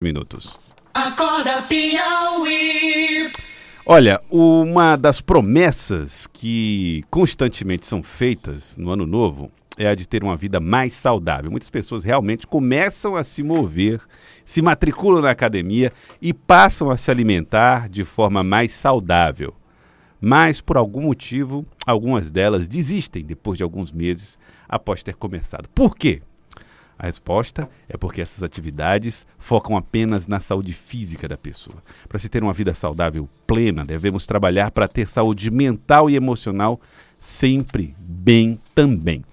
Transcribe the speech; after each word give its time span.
minutos. 0.00 0.56
Acorda 0.94 1.60
Piauí. 1.62 3.32
Olha, 3.84 4.20
uma 4.30 4.94
das 4.94 5.20
promessas 5.20 6.28
que 6.32 7.02
constantemente 7.10 7.84
são 7.84 8.00
feitas 8.00 8.76
no 8.76 8.90
ano 8.90 9.04
novo 9.04 9.50
é 9.76 9.88
a 9.88 9.96
de 9.96 10.06
ter 10.06 10.22
uma 10.22 10.36
vida 10.36 10.60
mais 10.60 10.92
saudável. 10.92 11.50
Muitas 11.50 11.70
pessoas 11.70 12.04
realmente 12.04 12.46
começam 12.46 13.16
a 13.16 13.24
se 13.24 13.42
mover, 13.42 14.00
se 14.44 14.62
matriculam 14.62 15.22
na 15.22 15.30
academia 15.30 15.92
e 16.22 16.32
passam 16.32 16.90
a 16.90 16.96
se 16.96 17.10
alimentar 17.10 17.88
de 17.88 18.04
forma 18.04 18.44
mais 18.44 18.70
saudável. 18.70 19.52
Mas, 20.20 20.60
por 20.60 20.76
algum 20.76 21.02
motivo, 21.02 21.66
algumas 21.84 22.30
delas 22.30 22.68
desistem 22.68 23.24
depois 23.24 23.56
de 23.56 23.64
alguns 23.64 23.92
meses 23.92 24.38
após 24.68 25.02
ter 25.02 25.14
começado. 25.16 25.68
Por 25.70 25.96
quê? 25.96 26.22
A 26.98 27.06
resposta 27.06 27.70
é 27.88 27.96
porque 27.96 28.20
essas 28.20 28.42
atividades 28.42 29.24
focam 29.38 29.76
apenas 29.76 30.26
na 30.26 30.40
saúde 30.40 30.72
física 30.72 31.28
da 31.28 31.36
pessoa. 31.36 31.76
Para 32.08 32.18
se 32.18 32.28
ter 32.28 32.42
uma 32.42 32.52
vida 32.52 32.74
saudável 32.74 33.28
plena, 33.46 33.84
devemos 33.84 34.26
trabalhar 34.26 34.72
para 34.72 34.88
ter 34.88 35.08
saúde 35.08 35.50
mental 35.50 36.10
e 36.10 36.16
emocional 36.16 36.80
sempre 37.18 37.94
bem 38.00 38.58
também. 38.74 39.24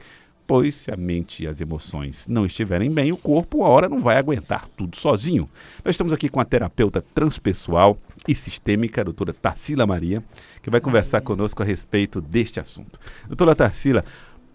Pois 0.48 0.76
se 0.76 0.92
a 0.92 0.96
mente 0.96 1.44
e 1.44 1.48
as 1.48 1.60
emoções 1.60 2.28
não 2.28 2.46
estiverem 2.46 2.92
bem, 2.92 3.12
o 3.12 3.18
corpo, 3.18 3.64
a 3.64 3.68
hora, 3.68 3.90
não 3.90 4.00
vai 4.00 4.16
aguentar 4.16 4.68
tudo 4.68 4.96
sozinho. 4.96 5.50
Nós 5.84 5.96
estamos 5.96 6.14
aqui 6.14 6.30
com 6.30 6.40
a 6.40 6.46
terapeuta 6.46 7.02
transpessoal 7.02 7.98
e 8.28 8.36
sistêmica, 8.36 9.02
a 9.02 9.04
doutora 9.04 9.34
Tarsila 9.34 9.88
Maria, 9.88 10.24
que 10.62 10.70
vai 10.70 10.80
conversar 10.80 11.22
conosco 11.22 11.64
a 11.64 11.66
respeito 11.66 12.22
deste 12.22 12.60
assunto. 12.60 13.00
Doutora 13.28 13.56
Tarsila, 13.56 14.06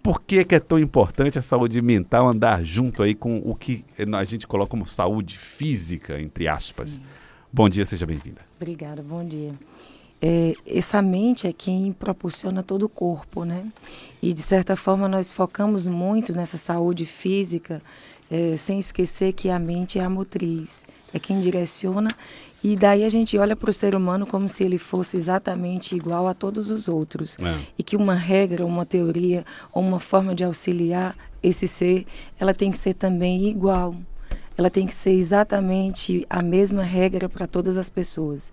por 0.02 0.22
que, 0.22 0.44
que, 0.44 0.54
é 0.54 0.60
tão 0.60 0.78
importante 0.78 1.38
a 1.38 1.42
saúde 1.42 1.80
mental 1.82 2.28
andar 2.28 2.64
junto 2.64 3.02
aí 3.02 3.14
com 3.14 3.38
o 3.38 3.54
que 3.54 3.84
a 4.12 4.24
gente 4.24 4.46
coloca 4.46 4.70
como 4.70 4.86
saúde 4.86 5.38
física, 5.38 6.20
entre 6.20 6.48
aspas? 6.48 6.90
Sim. 6.90 7.02
Bom 7.52 7.68
dia, 7.68 7.84
seja 7.84 8.06
bem-vinda. 8.06 8.40
Obrigada, 8.56 9.02
bom 9.02 9.24
dia. 9.24 9.54
É, 10.22 10.54
essa 10.66 11.00
mente 11.00 11.46
é 11.46 11.52
quem 11.52 11.92
proporciona 11.92 12.62
todo 12.62 12.84
o 12.84 12.88
corpo, 12.88 13.44
né? 13.44 13.66
E 14.22 14.32
de 14.32 14.42
certa 14.42 14.76
forma 14.76 15.08
nós 15.08 15.32
focamos 15.32 15.86
muito 15.86 16.34
nessa 16.34 16.58
saúde 16.58 17.06
física, 17.06 17.82
é, 18.30 18.56
sem 18.56 18.78
esquecer 18.78 19.32
que 19.32 19.50
a 19.50 19.58
mente 19.58 19.98
é 19.98 20.04
a 20.04 20.10
motriz, 20.10 20.86
é 21.12 21.18
quem 21.18 21.40
direciona 21.40 22.10
e 22.62 22.76
daí 22.76 23.04
a 23.04 23.08
gente 23.08 23.38
olha 23.38 23.56
para 23.56 23.70
o 23.70 23.72
ser 23.72 23.94
humano 23.94 24.26
como 24.26 24.48
se 24.48 24.62
ele 24.62 24.76
fosse 24.78 25.16
exatamente 25.16 25.96
igual 25.96 26.28
a 26.28 26.34
todos 26.34 26.70
os 26.70 26.88
outros. 26.88 27.38
É. 27.38 27.58
E 27.78 27.82
que 27.82 27.96
uma 27.96 28.14
regra, 28.14 28.66
uma 28.66 28.84
teoria 28.84 29.44
ou 29.72 29.82
uma 29.82 29.98
forma 29.98 30.34
de 30.34 30.44
auxiliar 30.44 31.16
esse 31.42 31.66
ser, 31.66 32.04
ela 32.38 32.52
tem 32.52 32.70
que 32.70 32.78
ser 32.78 32.94
também 32.94 33.48
igual. 33.48 33.96
Ela 34.58 34.68
tem 34.68 34.86
que 34.86 34.94
ser 34.94 35.12
exatamente 35.12 36.26
a 36.28 36.42
mesma 36.42 36.82
regra 36.82 37.30
para 37.30 37.46
todas 37.46 37.78
as 37.78 37.88
pessoas. 37.88 38.52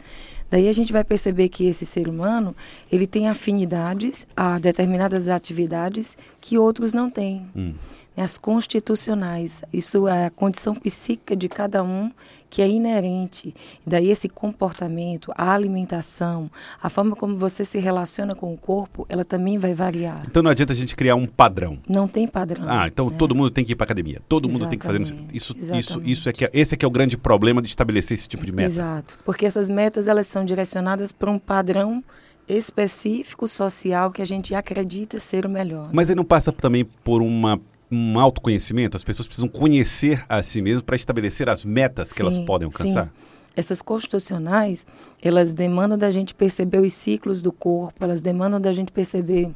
Daí 0.49 0.69
a 0.69 0.73
gente 0.73 0.93
vai 0.93 1.03
perceber 1.03 1.49
que 1.49 1.65
esse 1.65 1.85
ser 1.85 2.07
humano, 2.07 2.55
ele 2.89 3.05
tem 3.05 3.27
afinidades 3.27 4.25
a 4.35 4.57
determinadas 4.57 5.27
atividades 5.27 6.17
que 6.39 6.57
outros 6.57 6.93
não 6.93 7.09
têm. 7.09 7.45
Hum. 7.53 7.73
As 8.17 8.39
constitucionais, 8.39 9.63
isso 9.71 10.07
é 10.07 10.25
a 10.25 10.29
condição 10.31 10.73
psíquica 10.73 11.35
de 11.35 11.47
cada 11.47 11.83
um 11.83 12.11
que 12.49 12.61
é 12.61 12.67
inerente. 12.67 13.53
Daí 13.85 14.09
esse 14.09 14.27
comportamento, 14.27 15.31
a 15.37 15.53
alimentação, 15.53 16.49
a 16.81 16.89
forma 16.89 17.15
como 17.15 17.35
você 17.35 17.63
se 17.63 17.77
relaciona 17.77 18.33
com 18.33 18.53
o 18.53 18.57
corpo, 18.57 19.05
ela 19.07 19.23
também 19.23 19.57
vai 19.57 19.73
variar. 19.73 20.25
Então 20.27 20.41
não 20.41 20.49
adianta 20.49 20.73
a 20.73 20.75
gente 20.75 20.95
criar 20.95 21.15
um 21.15 21.27
padrão. 21.27 21.77
Não 21.87 22.07
tem 22.07 22.27
padrão. 22.27 22.65
Ah, 22.67 22.87
então 22.87 23.09
né? 23.09 23.15
todo 23.17 23.35
mundo 23.35 23.51
tem 23.51 23.63
que 23.63 23.73
ir 23.73 23.75
para 23.75 23.85
academia. 23.85 24.19
Todo 24.27 24.49
mundo 24.49 24.67
tem 24.67 24.79
que 24.79 24.85
fazer 24.85 25.01
isso. 25.31 25.55
Isso, 25.57 26.01
isso 26.03 26.29
é 26.29 26.33
que 26.33 26.45
é, 26.45 26.49
esse 26.53 26.73
é 26.73 26.77
que 26.77 26.85
é 26.85 26.87
o 26.87 26.91
grande 26.91 27.17
problema 27.17 27.61
de 27.61 27.67
estabelecer 27.67 28.17
esse 28.17 28.27
tipo 28.27 28.45
de 28.45 28.51
meta. 28.51 28.71
Exato, 28.71 29.19
porque 29.23 29.45
essas 29.45 29.69
metas 29.69 30.07
elas 30.07 30.25
são 30.27 30.43
direcionadas 30.43 31.11
para 31.11 31.29
um 31.29 31.37
padrão 31.37 32.03
específico 32.47 33.47
social 33.47 34.09
que 34.09 34.21
a 34.21 34.25
gente 34.25 34.55
acredita 34.55 35.19
ser 35.19 35.45
o 35.45 35.49
melhor. 35.49 35.89
Mas 35.91 36.09
ele 36.09 36.15
não 36.15 36.23
passa 36.23 36.51
também 36.51 36.85
por 37.03 37.21
uma 37.21 37.59
um 37.91 38.19
autoconhecimento? 38.19 38.97
As 38.97 39.03
pessoas 39.03 39.27
precisam 39.27 39.49
conhecer 39.49 40.23
a 40.27 40.41
si 40.43 40.61
mesmas 40.61 40.83
para 40.83 40.95
estabelecer 40.95 41.49
as 41.49 41.63
metas 41.63 42.11
que 42.11 42.17
sim, 42.17 42.23
elas 42.23 42.37
podem 42.39 42.65
alcançar? 42.65 43.05
Sim. 43.05 43.11
Essas 43.55 43.81
constitucionais, 43.81 44.85
elas 45.21 45.53
demandam 45.53 45.97
da 45.97 46.11
gente 46.11 46.35
perceber 46.35 46.79
os 46.79 46.93
ciclos 46.93 47.41
do 47.41 47.51
corpo, 47.51 48.03
elas 48.03 48.21
demandam 48.21 48.61
da 48.61 48.71
gente 48.71 48.91
perceber 48.91 49.49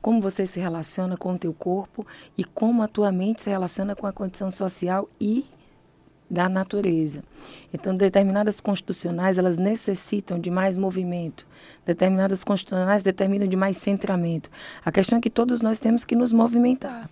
como 0.00 0.20
você 0.20 0.46
se 0.46 0.58
relaciona 0.58 1.16
com 1.16 1.34
o 1.34 1.38
teu 1.38 1.52
corpo 1.52 2.06
e 2.36 2.44
como 2.44 2.82
a 2.82 2.88
tua 2.88 3.12
mente 3.12 3.40
se 3.40 3.50
relaciona 3.50 3.94
com 3.94 4.06
a 4.06 4.12
condição 4.12 4.50
social 4.50 5.08
e 5.20 5.44
da 6.30 6.48
natureza. 6.48 7.22
Então, 7.72 7.96
determinadas 7.96 8.60
constitucionais, 8.60 9.38
elas 9.38 9.56
necessitam 9.56 10.38
de 10.38 10.50
mais 10.50 10.76
movimento. 10.76 11.46
Determinadas 11.86 12.44
constitucionais 12.44 13.02
determinam 13.02 13.48
de 13.48 13.56
mais 13.56 13.76
centramento. 13.78 14.50
A 14.84 14.92
questão 14.92 15.18
é 15.18 15.20
que 15.20 15.30
todos 15.30 15.62
nós 15.62 15.78
temos 15.78 16.04
que 16.04 16.14
nos 16.14 16.32
movimentar. 16.32 17.08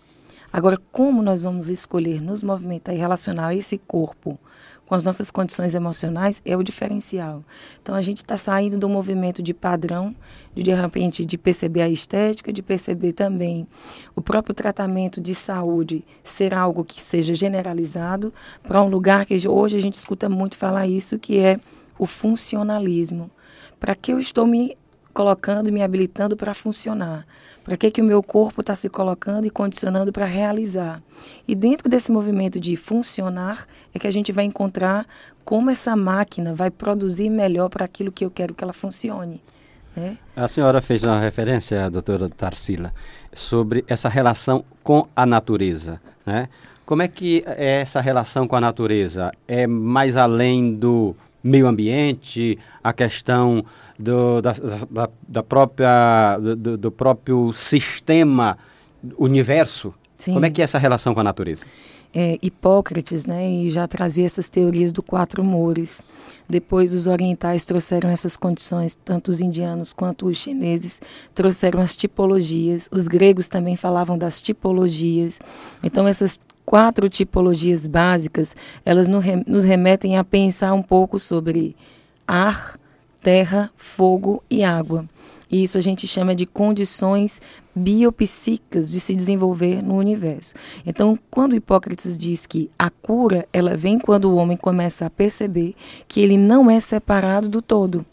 Agora, 0.56 0.78
como 0.90 1.20
nós 1.20 1.42
vamos 1.42 1.68
escolher 1.68 2.18
nos 2.18 2.42
movimentar 2.42 2.94
e 2.94 2.98
relacionar 2.98 3.54
esse 3.54 3.76
corpo 3.76 4.40
com 4.86 4.94
as 4.94 5.04
nossas 5.04 5.30
condições 5.30 5.74
emocionais 5.74 6.40
é 6.46 6.56
o 6.56 6.62
diferencial. 6.62 7.44
Então 7.82 7.94
a 7.94 8.00
gente 8.00 8.18
está 8.24 8.38
saindo 8.38 8.78
do 8.78 8.88
movimento 8.88 9.42
de 9.42 9.52
padrão, 9.52 10.16
de 10.54 10.62
de 10.62 10.72
repente 10.72 11.26
de 11.26 11.36
perceber 11.36 11.82
a 11.82 11.90
estética, 11.90 12.50
de 12.54 12.62
perceber 12.62 13.12
também 13.12 13.68
o 14.14 14.22
próprio 14.22 14.54
tratamento 14.54 15.20
de 15.20 15.34
saúde 15.34 16.02
ser 16.24 16.54
algo 16.54 16.86
que 16.86 17.02
seja 17.02 17.34
generalizado 17.34 18.32
para 18.62 18.82
um 18.82 18.88
lugar 18.88 19.26
que 19.26 19.46
hoje 19.46 19.76
a 19.76 19.82
gente 19.82 19.96
escuta 19.96 20.26
muito 20.26 20.56
falar 20.56 20.86
isso, 20.86 21.18
que 21.18 21.38
é 21.38 21.60
o 21.98 22.06
funcionalismo. 22.06 23.30
Para 23.78 23.94
que 23.94 24.10
eu 24.10 24.18
estou 24.18 24.46
me 24.46 24.74
colocando, 25.16 25.72
me 25.72 25.82
habilitando 25.82 26.36
para 26.36 26.52
funcionar? 26.52 27.26
Para 27.64 27.74
que, 27.74 27.90
que 27.90 28.02
o 28.02 28.04
meu 28.04 28.22
corpo 28.22 28.60
está 28.60 28.74
se 28.74 28.90
colocando 28.90 29.46
e 29.46 29.50
condicionando 29.50 30.12
para 30.12 30.26
realizar? 30.26 31.02
E 31.48 31.54
dentro 31.54 31.88
desse 31.88 32.12
movimento 32.12 32.60
de 32.60 32.76
funcionar 32.76 33.66
é 33.94 33.98
que 33.98 34.06
a 34.06 34.10
gente 34.10 34.30
vai 34.30 34.44
encontrar 34.44 35.06
como 35.42 35.70
essa 35.70 35.96
máquina 35.96 36.54
vai 36.54 36.70
produzir 36.70 37.30
melhor 37.30 37.70
para 37.70 37.86
aquilo 37.86 38.12
que 38.12 38.26
eu 38.26 38.30
quero 38.30 38.52
que 38.52 38.62
ela 38.62 38.74
funcione. 38.74 39.42
Né? 39.96 40.18
A 40.36 40.46
senhora 40.46 40.82
fez 40.82 41.02
uma 41.02 41.18
referência, 41.18 41.88
doutora 41.88 42.28
Tarsila, 42.28 42.92
sobre 43.32 43.84
essa 43.88 44.10
relação 44.10 44.62
com 44.84 45.08
a 45.16 45.24
natureza. 45.24 45.98
Né? 46.26 46.50
Como 46.84 47.00
é 47.00 47.08
que 47.08 47.42
é 47.46 47.80
essa 47.80 48.02
relação 48.02 48.46
com 48.46 48.54
a 48.54 48.60
natureza? 48.60 49.32
É 49.48 49.66
mais 49.66 50.14
além 50.16 50.74
do 50.74 51.16
meio 51.46 51.66
ambiente, 51.66 52.58
a 52.82 52.92
questão 52.92 53.64
do, 53.98 54.40
da, 54.42 54.52
da, 54.90 55.08
da 55.26 55.42
própria, 55.42 56.38
do, 56.38 56.76
do, 56.76 56.90
próprio 56.90 57.52
sistema, 57.52 58.58
universo. 59.16 59.94
Sim. 60.18 60.34
Como 60.34 60.46
é 60.46 60.50
que 60.50 60.60
é 60.60 60.64
essa 60.64 60.78
relação 60.78 61.14
com 61.14 61.20
a 61.20 61.24
natureza? 61.24 61.64
É, 62.14 62.38
Hipócrates, 62.40 63.26
né, 63.26 63.48
e 63.48 63.70
já 63.70 63.86
trazia 63.86 64.24
essas 64.24 64.48
teorias 64.48 64.90
do 64.90 65.02
quatro 65.02 65.42
humores. 65.42 66.00
Depois 66.48 66.94
os 66.94 67.06
orientais 67.06 67.66
trouxeram 67.66 68.08
essas 68.08 68.36
condições, 68.36 68.96
tanto 69.04 69.30
os 69.30 69.40
indianos 69.40 69.92
quanto 69.92 70.26
os 70.26 70.38
chineses 70.38 71.00
trouxeram 71.34 71.80
as 71.80 71.96
tipologias. 71.96 72.88
Os 72.90 73.08
gregos 73.08 73.48
também 73.48 73.76
falavam 73.76 74.16
das 74.16 74.40
tipologias. 74.40 75.38
Então 75.82 76.06
essas 76.06 76.40
quatro 76.66 77.08
tipologias 77.08 77.86
básicas, 77.86 78.56
elas 78.84 79.06
nos 79.08 79.64
remetem 79.64 80.18
a 80.18 80.24
pensar 80.24 80.74
um 80.74 80.82
pouco 80.82 81.18
sobre 81.18 81.76
ar, 82.26 82.78
terra, 83.22 83.70
fogo 83.76 84.42
e 84.50 84.64
água. 84.64 85.06
E 85.48 85.62
isso 85.62 85.78
a 85.78 85.80
gente 85.80 86.08
chama 86.08 86.34
de 86.34 86.44
condições 86.44 87.40
biopsíquicas 87.72 88.90
de 88.90 88.98
se 88.98 89.14
desenvolver 89.14 89.80
no 89.80 89.94
universo. 89.94 90.54
Então, 90.84 91.16
quando 91.30 91.54
Hipócrates 91.54 92.18
diz 92.18 92.46
que 92.46 92.68
a 92.76 92.90
cura, 92.90 93.46
ela 93.52 93.76
vem 93.76 93.96
quando 93.96 94.24
o 94.24 94.34
homem 94.34 94.56
começa 94.56 95.06
a 95.06 95.10
perceber 95.10 95.74
que 96.08 96.20
ele 96.20 96.36
não 96.36 96.68
é 96.68 96.80
separado 96.80 97.48
do 97.48 97.62
todo. 97.62 98.04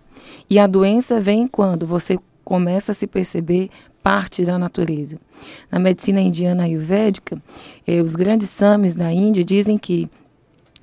E 0.47 0.59
a 0.59 0.67
doença 0.67 1.19
vem 1.19 1.47
quando 1.47 1.87
você 1.87 2.19
começa 2.43 2.91
a 2.91 2.95
se 2.95 3.07
perceber 3.07 3.69
parte 4.03 4.43
da 4.43 4.59
natureza. 4.59 5.17
Na 5.71 5.79
medicina 5.79 6.19
indiana 6.19 6.63
ayurvédica, 6.63 7.41
eh, 7.87 8.01
os 8.01 8.15
grandes 8.15 8.49
samis 8.49 8.95
da 8.95 9.11
Índia 9.11 9.43
dizem 9.43 9.77
que 9.77 10.09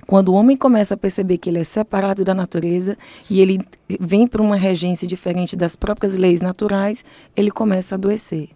quando 0.07 0.29
o 0.29 0.33
homem 0.33 0.57
começa 0.57 0.95
a 0.95 0.97
perceber 0.97 1.37
que 1.37 1.49
ele 1.49 1.59
é 1.59 1.63
separado 1.63 2.25
da 2.25 2.33
natureza 2.33 2.97
e 3.29 3.39
ele 3.39 3.61
vem 3.99 4.27
para 4.27 4.41
uma 4.41 4.57
regência 4.57 5.07
diferente 5.07 5.55
das 5.55 5.75
próprias 5.75 6.17
leis 6.17 6.41
naturais, 6.41 7.05
ele 7.35 7.51
começa 7.51 7.95
a 7.95 7.97
adoecer. 7.97 8.49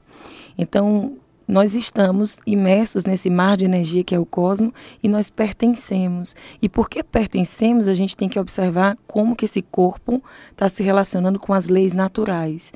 Então, 0.57 1.17
nós 1.47 1.75
estamos 1.75 2.39
imersos 2.45 3.05
nesse 3.05 3.29
mar 3.29 3.55
de 3.55 3.65
energia 3.65 4.03
que 4.03 4.15
é 4.15 4.19
o 4.19 4.25
cosmos 4.25 4.73
e 5.01 5.07
nós 5.07 5.29
pertencemos. 5.29 6.35
E 6.61 6.67
porque 6.67 7.03
pertencemos, 7.03 7.87
a 7.87 7.93
gente 7.93 8.17
tem 8.17 8.27
que 8.27 8.39
observar 8.39 8.97
como 9.05 9.35
que 9.35 9.45
esse 9.45 9.61
corpo 9.61 10.23
está 10.51 10.67
se 10.67 10.81
relacionando 10.81 11.39
com 11.39 11.53
as 11.53 11.69
leis 11.69 11.93
naturais. 11.93 12.73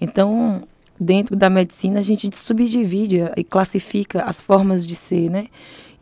Então, 0.00 0.62
dentro 1.02 1.36
da 1.36 1.50
medicina, 1.50 1.98
a 1.98 2.02
gente 2.02 2.34
subdivide 2.36 3.20
e 3.36 3.44
classifica 3.44 4.22
as 4.22 4.40
formas 4.40 4.86
de 4.86 4.94
ser, 4.94 5.28
né? 5.28 5.48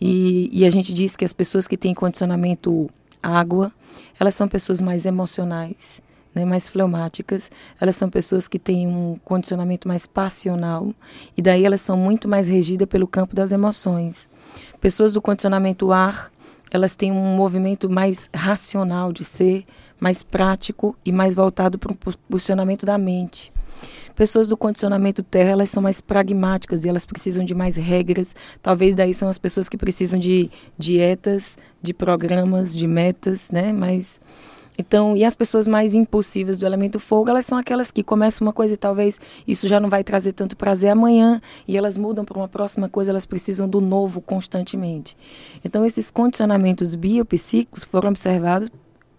E, 0.00 0.48
e, 0.52 0.64
a 0.64 0.70
gente 0.70 0.94
diz 0.94 1.14
que 1.14 1.24
as 1.24 1.32
pessoas 1.32 1.68
que 1.68 1.76
têm 1.76 1.92
condicionamento 1.92 2.88
água, 3.22 3.70
elas 4.18 4.34
são 4.34 4.48
pessoas 4.48 4.80
mais 4.80 5.04
emocionais, 5.04 6.00
né, 6.34 6.44
mais 6.44 6.70
fleumáticas, 6.70 7.50
elas 7.78 7.96
são 7.96 8.08
pessoas 8.08 8.48
que 8.48 8.58
têm 8.58 8.86
um 8.88 9.18
condicionamento 9.22 9.86
mais 9.86 10.06
passional 10.06 10.94
e 11.36 11.42
daí 11.42 11.66
elas 11.66 11.82
são 11.82 11.98
muito 11.98 12.26
mais 12.26 12.48
regidas 12.48 12.88
pelo 12.88 13.06
campo 13.06 13.34
das 13.34 13.52
emoções. 13.52 14.26
Pessoas 14.80 15.12
do 15.12 15.20
condicionamento 15.20 15.92
ar, 15.92 16.32
elas 16.70 16.96
têm 16.96 17.12
um 17.12 17.36
movimento 17.36 17.90
mais 17.90 18.30
racional 18.34 19.12
de 19.12 19.24
ser, 19.24 19.66
mais 19.98 20.22
prático 20.22 20.96
e 21.04 21.12
mais 21.12 21.34
voltado 21.34 21.78
para 21.78 21.92
o 21.92 22.16
posicionamento 22.28 22.86
da 22.86 22.96
mente. 22.96 23.52
Pessoas 24.14 24.48
do 24.48 24.56
condicionamento 24.56 25.22
terra, 25.22 25.50
elas 25.50 25.70
são 25.70 25.82
mais 25.82 26.00
pragmáticas 26.00 26.84
e 26.84 26.88
elas 26.88 27.06
precisam 27.06 27.44
de 27.44 27.54
mais 27.54 27.76
regras. 27.76 28.34
Talvez 28.62 28.94
daí 28.94 29.14
são 29.14 29.28
as 29.28 29.38
pessoas 29.38 29.68
que 29.68 29.76
precisam 29.76 30.18
de 30.18 30.50
dietas, 30.78 31.56
de 31.82 31.94
programas, 31.94 32.76
de 32.76 32.86
metas, 32.86 33.50
né? 33.50 33.72
Mas 33.72 34.20
então, 34.80 35.14
e 35.14 35.26
as 35.26 35.34
pessoas 35.34 35.68
mais 35.68 35.94
impulsivas 35.94 36.58
do 36.58 36.64
elemento 36.64 36.98
fogo, 36.98 37.28
elas 37.28 37.44
são 37.44 37.58
aquelas 37.58 37.90
que 37.90 38.02
começam 38.02 38.46
uma 38.46 38.52
coisa 38.52 38.72
e 38.72 38.76
talvez 38.78 39.20
isso 39.46 39.68
já 39.68 39.78
não 39.78 39.90
vai 39.90 40.02
trazer 40.02 40.32
tanto 40.32 40.56
prazer 40.56 40.88
amanhã 40.88 41.38
e 41.68 41.76
elas 41.76 41.98
mudam 41.98 42.24
para 42.24 42.38
uma 42.38 42.48
próxima 42.48 42.88
coisa, 42.88 43.10
elas 43.10 43.26
precisam 43.26 43.68
do 43.68 43.78
novo 43.78 44.22
constantemente. 44.22 45.14
Então, 45.62 45.84
esses 45.84 46.10
condicionamentos 46.10 46.94
biopsíquicos 46.94 47.84
foram 47.84 48.08
observados 48.08 48.70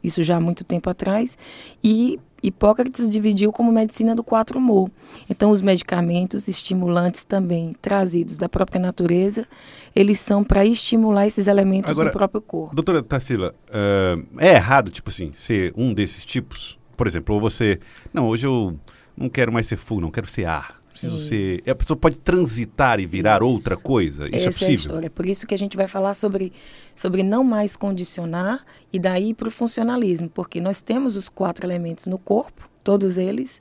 isso 0.03 0.23
já 0.23 0.37
há 0.37 0.39
muito 0.39 0.63
tempo 0.63 0.89
atrás, 0.89 1.37
e 1.83 2.19
Hipócrates 2.43 3.09
dividiu 3.09 3.51
como 3.51 3.71
medicina 3.71 4.15
do 4.15 4.23
4 4.23 4.59
mo. 4.59 4.89
Então, 5.29 5.51
os 5.51 5.61
medicamentos 5.61 6.47
estimulantes 6.47 7.23
também 7.23 7.75
trazidos 7.81 8.37
da 8.37 8.49
própria 8.49 8.81
natureza, 8.81 9.47
eles 9.95 10.19
são 10.19 10.43
para 10.43 10.65
estimular 10.65 11.27
esses 11.27 11.47
elementos 11.47 11.91
Agora, 11.91 12.07
no 12.07 12.13
próprio 12.13 12.41
corpo. 12.41 12.75
Doutora 12.75 13.03
Tarsila, 13.03 13.53
uh, 13.69 14.25
é 14.39 14.55
errado, 14.55 14.89
tipo 14.89 15.09
assim, 15.09 15.31
ser 15.33 15.71
um 15.77 15.93
desses 15.93 16.25
tipos? 16.25 16.79
Por 16.97 17.05
exemplo, 17.05 17.35
ou 17.35 17.41
você, 17.41 17.79
não, 18.13 18.27
hoje 18.27 18.47
eu 18.47 18.75
não 19.15 19.29
quero 19.29 19.51
mais 19.51 19.67
ser 19.67 19.77
fogo, 19.77 20.01
não 20.01 20.11
quero 20.11 20.27
ser 20.27 20.45
ar 20.45 20.80
preciso 20.91 21.19
Sim. 21.19 21.27
ser. 21.27 21.69
A 21.69 21.75
pessoa 21.75 21.97
pode 21.97 22.19
transitar 22.19 22.99
e 22.99 23.05
virar 23.05 23.37
isso. 23.37 23.45
outra 23.45 23.77
coisa? 23.77 24.25
Isso 24.25 24.35
é 24.35 24.37
Essa 24.37 24.47
é 24.47 24.51
possível? 24.51 24.67
É 24.67 24.71
a 24.71 24.75
história. 24.75 25.09
Por 25.09 25.25
isso 25.25 25.47
que 25.47 25.53
a 25.53 25.57
gente 25.57 25.77
vai 25.77 25.87
falar 25.87 26.13
sobre, 26.13 26.51
sobre 26.95 27.23
não 27.23 27.43
mais 27.43 27.75
condicionar 27.75 28.63
e 28.91 28.99
daí 28.99 29.33
para 29.33 29.47
o 29.47 29.51
funcionalismo, 29.51 30.29
porque 30.29 30.61
nós 30.61 30.81
temos 30.81 31.15
os 31.15 31.29
quatro 31.29 31.65
elementos 31.65 32.05
no 32.05 32.17
corpo, 32.17 32.69
todos 32.83 33.17
eles, 33.17 33.59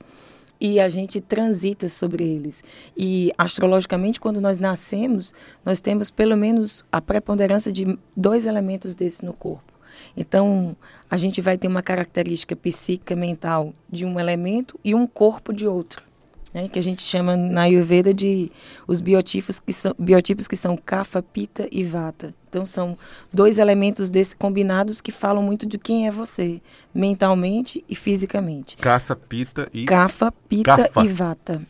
e 0.59 0.79
a 0.79 0.87
gente 0.89 1.19
transita 1.19 1.89
sobre 1.89 2.23
eles. 2.23 2.63
E 2.95 3.31
astrologicamente, 3.37 4.19
quando 4.19 4.39
nós 4.39 4.59
nascemos, 4.59 5.33
nós 5.65 5.81
temos 5.81 6.11
pelo 6.11 6.37
menos 6.37 6.83
a 6.91 7.01
preponderância 7.01 7.71
de 7.71 7.97
dois 8.15 8.45
elementos 8.45 8.93
desses 8.93 9.21
no 9.21 9.33
corpo. 9.33 9.71
Então, 10.15 10.75
a 11.09 11.17
gente 11.17 11.41
vai 11.41 11.57
ter 11.57 11.67
uma 11.67 11.81
característica 11.81 12.55
psíquica 12.55 13.15
mental 13.15 13.73
de 13.89 14.05
um 14.05 14.19
elemento 14.19 14.79
e 14.83 14.93
um 14.93 15.07
corpo 15.07 15.51
de 15.51 15.67
outro 15.67 16.10
né, 16.53 16.67
que 16.67 16.77
a 16.77 16.83
gente 16.83 17.01
chama 17.01 17.35
na 17.35 17.61
Ayurveda 17.61 18.13
de 18.13 18.51
os 18.87 19.01
biotipos 19.01 19.59
que 19.59 19.73
são, 19.73 19.95
biotipos 19.97 20.47
que 20.47 20.55
são 20.55 20.77
Kapha, 20.77 21.21
Pita 21.21 21.67
e 21.71 21.83
Vata. 21.83 22.33
Então 22.49 22.65
são 22.65 22.97
dois 23.31 23.57
elementos 23.57 24.09
desse 24.09 24.35
combinados 24.35 24.99
que 24.99 25.11
falam 25.11 25.41
muito 25.41 25.65
de 25.65 25.77
quem 25.77 26.07
é 26.07 26.11
você, 26.11 26.61
mentalmente 26.93 27.83
e 27.87 27.95
fisicamente. 27.95 28.75
Kapha, 28.77 29.15
Pita 29.15 29.69
e 29.73 29.85
Kapha, 29.85 30.33
Pita 30.49 30.91
e 31.03 31.07
Vata. 31.07 31.61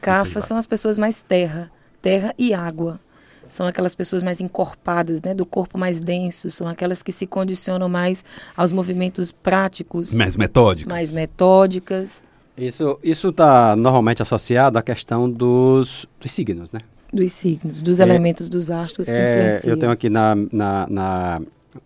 Kapha, 0.00 0.40
né? 0.40 0.46
São 0.46 0.56
as 0.56 0.66
pessoas 0.66 0.98
mais 0.98 1.22
terra, 1.22 1.70
terra 2.02 2.34
e 2.36 2.52
água. 2.52 2.98
São 3.48 3.66
aquelas 3.66 3.94
pessoas 3.94 4.22
mais 4.22 4.40
encorpadas, 4.40 5.22
né, 5.22 5.32
do 5.34 5.46
corpo 5.46 5.78
mais 5.78 6.02
denso, 6.02 6.50
são 6.50 6.68
aquelas 6.68 7.02
que 7.02 7.10
se 7.10 7.26
condicionam 7.26 7.88
mais 7.88 8.22
aos 8.54 8.72
movimentos 8.72 9.32
práticos, 9.32 10.12
mais 10.12 10.36
metódicas. 10.36 10.92
Mais 10.92 11.10
metódicas 11.10 12.22
isso 12.58 13.28
está 13.28 13.76
normalmente 13.76 14.22
associado 14.22 14.78
à 14.78 14.82
questão 14.82 15.30
dos, 15.30 16.06
dos 16.20 16.30
signos, 16.30 16.72
né? 16.72 16.80
Dos 17.12 17.32
signos, 17.32 17.80
dos 17.80 18.00
é, 18.00 18.02
elementos 18.02 18.48
dos 18.48 18.70
astros 18.70 19.08
que 19.08 19.14
é, 19.14 19.38
influenciam. 19.38 19.74
Eu 19.74 19.78
tenho 19.78 19.92
aqui, 19.92 20.10
na, 20.10 20.34
na, 20.52 20.86
na, 20.90 21.40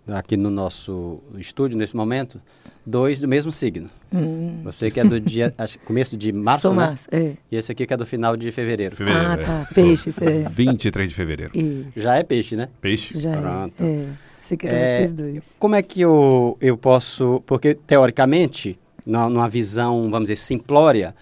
aqui 0.09 0.37
no 0.37 0.51
nosso 0.51 1.21
estúdio, 1.37 1.79
nesse 1.79 1.95
momento, 1.95 2.41
dois 2.85 3.21
do 3.21 3.29
mesmo 3.29 3.53
signo. 3.53 3.89
Hum. 4.13 4.61
Você 4.65 4.91
que 4.91 4.99
é 4.99 5.05
do 5.05 5.21
dia, 5.21 5.55
acho, 5.59 5.79
começo 5.81 6.17
de 6.17 6.33
março, 6.33 6.63
Sou 6.63 6.75
né? 6.75 6.87
Março, 6.87 7.09
é. 7.13 7.37
E 7.51 7.57
esse 7.57 7.71
aqui 7.71 7.87
que 7.87 7.95
é 7.95 7.97
do 7.97 8.05
final 8.05 8.37
de 8.37 8.51
fevereiro. 8.51 8.97
fevereiro 8.97 9.27
ah, 9.27 9.37
tá. 9.37 9.67
É. 9.71 9.75
Peixes, 9.75 10.21
é. 10.21 10.49
23 10.49 11.09
de 11.09 11.15
fevereiro. 11.15 11.53
Isso. 11.55 12.01
Já 12.01 12.17
é 12.17 12.23
peixe, 12.23 12.57
né? 12.57 12.69
Peixe. 12.81 13.19
Já 13.19 13.31
é, 13.31 13.41
Pronto. 13.41 13.75
é. 13.81 14.07
Você 14.41 14.57
quer 14.57 14.75
é, 14.75 14.97
vocês 14.99 15.13
dois. 15.13 15.55
Como 15.57 15.77
é 15.77 15.83
que 15.83 16.01
eu, 16.01 16.59
eu 16.61 16.77
posso... 16.77 17.41
Porque, 17.47 17.75
teoricamente, 17.75 18.77
numa 19.04 19.49
visão, 19.49 20.10
vamos 20.10 20.28
dizer, 20.28 20.37
simplória, 20.37 21.14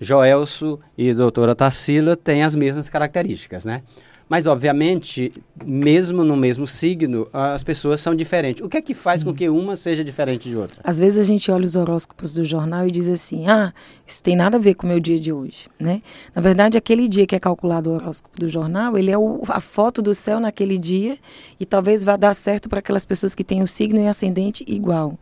Joelso 0.00 0.78
e 0.98 1.14
doutora 1.14 1.54
Tarsila 1.54 2.16
têm 2.16 2.42
as 2.42 2.54
mesmas 2.54 2.88
características, 2.88 3.64
né? 3.64 3.82
Mas, 4.28 4.46
obviamente, 4.46 5.32
mesmo 5.64 6.24
no 6.24 6.34
mesmo 6.34 6.66
signo, 6.66 7.28
as 7.30 7.62
pessoas 7.62 8.00
são 8.00 8.14
diferentes. 8.14 8.64
O 8.64 8.68
que 8.68 8.78
é 8.78 8.82
que 8.82 8.94
faz 8.94 9.20
Sim. 9.20 9.26
com 9.26 9.34
que 9.34 9.48
uma 9.50 9.76
seja 9.76 10.02
diferente 10.02 10.48
de 10.48 10.56
outra? 10.56 10.80
Às 10.82 10.98
vezes 10.98 11.18
a 11.18 11.22
gente 11.22 11.50
olha 11.50 11.66
os 11.66 11.76
horóscopos 11.76 12.32
do 12.32 12.42
jornal 12.42 12.88
e 12.88 12.90
diz 12.90 13.06
assim: 13.06 13.46
ah, 13.46 13.72
isso 14.06 14.22
tem 14.22 14.34
nada 14.34 14.56
a 14.56 14.60
ver 14.60 14.74
com 14.74 14.86
o 14.86 14.88
meu 14.88 14.98
dia 14.98 15.20
de 15.20 15.30
hoje. 15.30 15.68
Né? 15.78 16.00
Na 16.34 16.40
verdade, 16.40 16.78
aquele 16.78 17.06
dia 17.06 17.26
que 17.26 17.36
é 17.36 17.38
calculado 17.40 17.90
o 17.90 17.94
horóscopo 17.94 18.40
do 18.40 18.48
jornal, 18.48 18.96
ele 18.96 19.10
é 19.10 19.18
o, 19.18 19.42
a 19.48 19.60
foto 19.60 20.00
do 20.00 20.14
céu 20.14 20.40
naquele 20.40 20.78
dia 20.78 21.18
e 21.60 21.66
talvez 21.66 22.02
vá 22.02 22.16
dar 22.16 22.32
certo 22.32 22.68
para 22.68 22.78
aquelas 22.78 23.04
pessoas 23.04 23.34
que 23.34 23.44
têm 23.44 23.62
o 23.62 23.66
signo 23.66 24.00
e 24.00 24.08
ascendente 24.08 24.64
igual. 24.66 25.18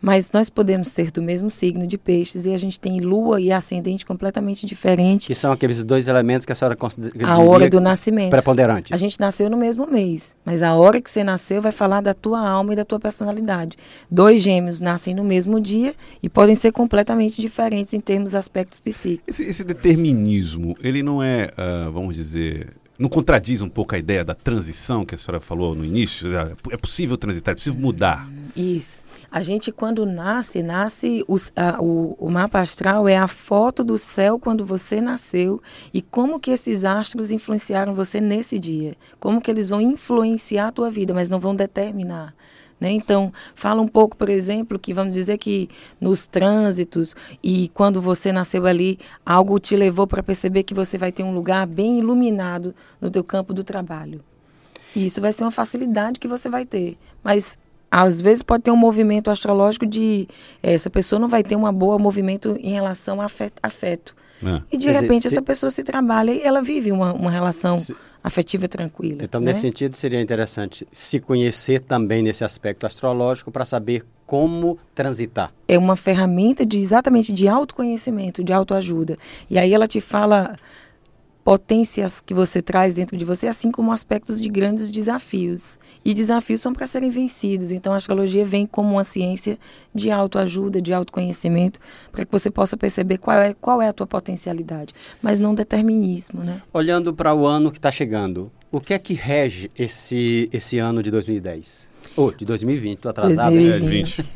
Mas 0.00 0.30
nós 0.32 0.50
podemos 0.50 0.88
ser 0.88 1.10
do 1.10 1.22
mesmo 1.22 1.50
signo 1.50 1.86
de 1.86 1.96
peixes 1.96 2.46
e 2.46 2.52
a 2.52 2.58
gente 2.58 2.78
tem 2.78 3.00
lua 3.00 3.40
e 3.40 3.50
ascendente 3.50 4.04
completamente 4.04 4.66
diferente. 4.66 5.28
Que 5.28 5.34
são 5.34 5.50
aqueles 5.50 5.82
dois 5.82 6.08
elementos 6.08 6.44
que 6.44 6.52
a 6.52 6.54
senhora 6.54 6.76
considera. 6.76 7.26
A 7.26 7.38
hora 7.38 7.68
do 7.70 7.80
nascimento. 7.80 8.30
Preponderantes. 8.30 8.92
A 8.92 8.96
gente 8.96 9.18
nasceu 9.18 9.48
no 9.48 9.56
mesmo 9.56 9.86
mês, 9.86 10.32
mas 10.44 10.62
a 10.62 10.74
hora 10.74 11.00
que 11.00 11.10
você 11.10 11.24
nasceu 11.24 11.62
vai 11.62 11.72
falar 11.72 12.00
da 12.00 12.12
tua 12.12 12.46
alma 12.46 12.72
e 12.72 12.76
da 12.76 12.84
tua 12.84 13.00
personalidade. 13.00 13.76
Dois 14.10 14.42
gêmeos 14.42 14.80
nascem 14.80 15.14
no 15.14 15.24
mesmo 15.24 15.60
dia 15.60 15.94
e 16.22 16.28
podem 16.28 16.54
ser 16.54 16.72
completamente 16.72 17.40
diferentes 17.40 17.94
em 17.94 18.00
termos 18.00 18.34
aspectos 18.34 18.80
psíquicos. 18.80 19.40
Esse, 19.40 19.50
esse 19.50 19.64
determinismo, 19.64 20.76
ele 20.82 21.02
não 21.02 21.22
é, 21.22 21.50
uh, 21.58 21.90
vamos 21.90 22.14
dizer, 22.14 22.68
não 22.98 23.08
contradiz 23.08 23.60
um 23.60 23.68
pouco 23.68 23.94
a 23.94 23.98
ideia 23.98 24.24
da 24.24 24.34
transição 24.34 25.04
que 25.04 25.14
a 25.14 25.18
senhora 25.18 25.40
falou 25.40 25.74
no 25.74 25.84
início? 25.84 26.28
É 26.70 26.76
possível 26.76 27.16
transitar, 27.16 27.52
é 27.52 27.56
possível 27.56 27.80
mudar. 27.80 28.28
Isso. 28.54 28.98
A 29.30 29.42
gente, 29.42 29.72
quando 29.72 30.06
nasce, 30.06 30.62
nasce 30.62 31.24
os, 31.26 31.52
a, 31.56 31.82
o, 31.82 32.14
o 32.18 32.30
mapa 32.30 32.60
astral 32.60 33.08
é 33.08 33.16
a 33.16 33.26
foto 33.26 33.82
do 33.82 33.98
céu 33.98 34.38
quando 34.38 34.64
você 34.64 35.00
nasceu 35.00 35.60
e 35.92 36.00
como 36.00 36.38
que 36.38 36.50
esses 36.50 36.84
astros 36.84 37.30
influenciaram 37.30 37.94
você 37.94 38.20
nesse 38.20 38.58
dia. 38.58 38.94
Como 39.18 39.40
que 39.40 39.50
eles 39.50 39.70
vão 39.70 39.80
influenciar 39.80 40.68
a 40.68 40.72
tua 40.72 40.90
vida, 40.90 41.12
mas 41.12 41.28
não 41.28 41.40
vão 41.40 41.54
determinar. 41.54 42.34
Né? 42.84 42.90
Então, 42.90 43.32
fala 43.54 43.80
um 43.80 43.88
pouco, 43.88 44.14
por 44.14 44.28
exemplo, 44.28 44.78
que 44.78 44.92
vamos 44.92 45.14
dizer 45.14 45.38
que 45.38 45.70
nos 45.98 46.26
trânsitos 46.26 47.16
e 47.42 47.70
quando 47.72 47.98
você 47.98 48.30
nasceu 48.30 48.66
ali, 48.66 48.98
algo 49.24 49.58
te 49.58 49.74
levou 49.74 50.06
para 50.06 50.22
perceber 50.22 50.64
que 50.64 50.74
você 50.74 50.98
vai 50.98 51.10
ter 51.10 51.22
um 51.22 51.34
lugar 51.34 51.66
bem 51.66 51.98
iluminado 51.98 52.74
no 53.00 53.08
teu 53.08 53.24
campo 53.24 53.54
do 53.54 53.64
trabalho. 53.64 54.20
E 54.94 55.06
isso 55.06 55.18
vai 55.18 55.32
ser 55.32 55.44
uma 55.44 55.50
facilidade 55.50 56.20
que 56.20 56.28
você 56.28 56.50
vai 56.50 56.66
ter. 56.66 56.98
Mas 57.22 57.56
às 58.02 58.20
vezes 58.20 58.42
pode 58.42 58.64
ter 58.64 58.72
um 58.72 58.76
movimento 58.76 59.30
astrológico 59.30 59.86
de 59.86 60.26
eh, 60.60 60.74
essa 60.74 60.90
pessoa 60.90 61.20
não 61.20 61.28
vai 61.28 61.44
ter 61.44 61.54
um 61.54 61.72
bom 61.72 61.96
movimento 61.96 62.58
em 62.60 62.72
relação 62.72 63.20
a 63.20 63.26
afeto. 63.26 63.60
afeto. 63.62 64.16
É. 64.44 64.60
E 64.72 64.76
de 64.76 64.86
Quer 64.86 65.00
repente 65.00 65.22
dizer, 65.22 65.36
essa 65.36 65.36
se... 65.36 65.42
pessoa 65.42 65.70
se 65.70 65.84
trabalha 65.84 66.32
e 66.32 66.42
ela 66.42 66.60
vive 66.60 66.90
uma, 66.90 67.12
uma 67.12 67.30
relação 67.30 67.72
se... 67.74 67.94
afetiva 68.22 68.66
tranquila. 68.66 69.22
Então, 69.22 69.40
né? 69.40 69.46
nesse 69.46 69.60
sentido, 69.60 69.96
seria 69.96 70.20
interessante 70.20 70.84
se 70.90 71.20
conhecer 71.20 71.82
também 71.82 72.20
nesse 72.20 72.42
aspecto 72.42 72.84
astrológico 72.84 73.52
para 73.52 73.64
saber 73.64 74.04
como 74.26 74.76
transitar. 74.92 75.52
É 75.68 75.78
uma 75.78 75.94
ferramenta 75.94 76.66
de 76.66 76.78
exatamente 76.78 77.32
de 77.32 77.46
autoconhecimento, 77.46 78.42
de 78.42 78.52
autoajuda. 78.52 79.16
E 79.48 79.56
aí 79.56 79.72
ela 79.72 79.86
te 79.86 80.00
fala 80.00 80.56
potências 81.44 82.22
que 82.22 82.32
você 82.32 82.62
traz 82.62 82.94
dentro 82.94 83.16
de 83.18 83.24
você, 83.24 83.46
assim 83.46 83.70
como 83.70 83.92
aspectos 83.92 84.40
de 84.40 84.48
grandes 84.48 84.90
desafios. 84.90 85.78
E 86.02 86.14
desafios 86.14 86.62
são 86.62 86.72
para 86.72 86.86
serem 86.86 87.10
vencidos. 87.10 87.70
Então 87.70 87.92
a 87.92 87.96
astrologia 87.96 88.46
vem 88.46 88.66
como 88.66 88.92
uma 88.92 89.04
ciência 89.04 89.58
de 89.94 90.10
autoajuda, 90.10 90.80
de 90.80 90.94
autoconhecimento, 90.94 91.78
para 92.10 92.24
que 92.24 92.32
você 92.32 92.50
possa 92.50 92.76
perceber 92.78 93.18
qual 93.18 93.36
é, 93.36 93.54
qual 93.54 93.82
é 93.82 93.88
a 93.88 93.92
tua 93.92 94.06
potencialidade, 94.06 94.94
mas 95.20 95.38
não 95.38 95.54
determinismo, 95.54 96.42
né? 96.42 96.62
Olhando 96.72 97.12
para 97.12 97.34
o 97.34 97.46
ano 97.46 97.70
que 97.70 97.78
está 97.78 97.90
chegando, 97.90 98.50
o 98.72 98.80
que 98.80 98.94
é 98.94 98.98
que 98.98 99.12
rege 99.12 99.70
esse, 99.78 100.48
esse 100.50 100.78
ano 100.78 101.02
de 101.02 101.10
2010? 101.10 101.92
Oh, 102.16 102.30
de 102.30 102.44
2020, 102.44 102.96
estou 102.96 103.10
atrasado. 103.10 103.54
2020. 103.54 104.32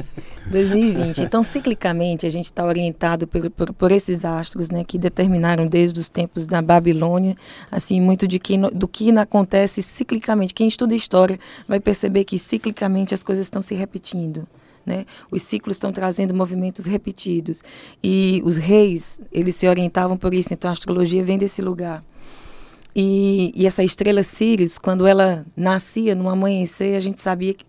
2020. 0.51 1.19
Então, 1.23 1.43
ciclicamente, 1.43 2.27
a 2.27 2.31
gente 2.31 2.47
está 2.47 2.65
orientado 2.65 3.27
por, 3.27 3.51
por, 3.51 3.73
por, 3.73 3.93
esses 3.93 4.25
astros, 4.25 4.71
né, 4.71 4.83
que 4.83 4.99
determinaram 4.99 5.67
desde 5.67 6.01
os 6.01 6.09
tempos 6.09 6.47
da 6.47 6.61
Babilônia, 6.61 7.37
assim, 7.71 8.01
muito 8.01 8.27
de 8.27 8.39
que, 8.39 8.57
do 8.57 8.89
que 8.89 9.11
acontece 9.19 9.83
ciclicamente. 9.83 10.55
Quem 10.55 10.67
estuda 10.67 10.95
história 10.95 11.39
vai 11.69 11.79
perceber 11.79 12.25
que 12.25 12.39
ciclicamente 12.39 13.15
as 13.15 13.23
coisas 13.23 13.47
estão 13.47 13.63
se 13.63 13.75
repetindo. 13.75 14.47
Né? 14.85 15.05
Os 15.31 15.43
ciclos 15.43 15.77
estão 15.77 15.93
trazendo 15.93 16.33
movimentos 16.35 16.87
repetidos. 16.87 17.63
E 18.03 18.41
os 18.45 18.57
reis, 18.57 19.21
eles 19.31 19.55
se 19.55 19.69
orientavam 19.69 20.17
por 20.17 20.33
isso. 20.33 20.55
Então, 20.55 20.71
a 20.71 20.73
astrologia 20.73 21.23
vem 21.23 21.37
desse 21.37 21.61
lugar. 21.61 22.03
E, 22.97 23.53
e, 23.55 23.67
essa 23.67 23.85
estrela 23.85 24.23
Sirius, 24.23 24.79
quando 24.79 25.07
ela 25.07 25.47
nascia 25.57 26.15
no 26.15 26.29
amanhecer, 26.29 26.97
a 26.97 27.01
gente 27.01 27.21
sabia 27.21 27.55
que, 27.55 27.65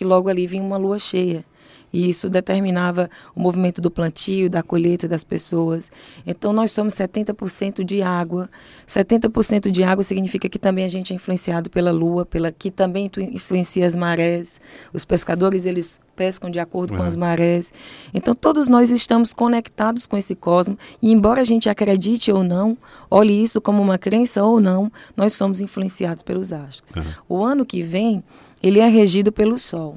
que 0.00 0.04
logo 0.06 0.30
ali 0.30 0.46
vinha 0.46 0.62
uma 0.62 0.78
lua 0.78 0.98
cheia. 0.98 1.44
E 1.92 2.08
isso 2.08 2.30
determinava 2.30 3.10
o 3.34 3.40
movimento 3.40 3.82
do 3.82 3.90
plantio, 3.90 4.48
da 4.48 4.62
colheita 4.62 5.06
das 5.06 5.24
pessoas. 5.24 5.92
Então, 6.26 6.54
nós 6.54 6.70
somos 6.70 6.94
70% 6.94 7.84
de 7.84 8.00
água. 8.00 8.48
70% 8.88 9.70
de 9.70 9.82
água 9.82 10.02
significa 10.02 10.48
que 10.48 10.58
também 10.58 10.86
a 10.86 10.88
gente 10.88 11.12
é 11.12 11.16
influenciado 11.16 11.68
pela 11.68 11.90
lua, 11.90 12.24
pela 12.24 12.50
que 12.50 12.70
também 12.70 13.10
influencia 13.30 13.86
as 13.86 13.94
marés. 13.94 14.58
Os 14.90 15.04
pescadores, 15.04 15.66
eles 15.66 16.00
pescam 16.16 16.50
de 16.50 16.60
acordo 16.60 16.94
é. 16.94 16.96
com 16.96 17.02
as 17.02 17.16
marés. 17.16 17.72
Então, 18.14 18.34
todos 18.34 18.68
nós 18.68 18.90
estamos 18.90 19.34
conectados 19.34 20.06
com 20.06 20.16
esse 20.16 20.34
cosmos. 20.34 20.78
E, 21.02 21.10
embora 21.10 21.40
a 21.40 21.44
gente 21.44 21.68
acredite 21.68 22.30
ou 22.30 22.42
não, 22.42 22.78
olhe 23.10 23.42
isso 23.42 23.60
como 23.60 23.82
uma 23.82 23.98
crença 23.98 24.44
ou 24.44 24.60
não, 24.60 24.90
nós 25.16 25.32
somos 25.32 25.60
influenciados 25.60 26.22
pelos 26.22 26.52
astros. 26.52 26.94
Uhum. 26.94 27.12
O 27.28 27.44
ano 27.44 27.66
que 27.66 27.82
vem, 27.82 28.22
ele 28.62 28.80
é 28.80 28.88
regido 28.88 29.32
pelo 29.32 29.58
Sol. 29.58 29.96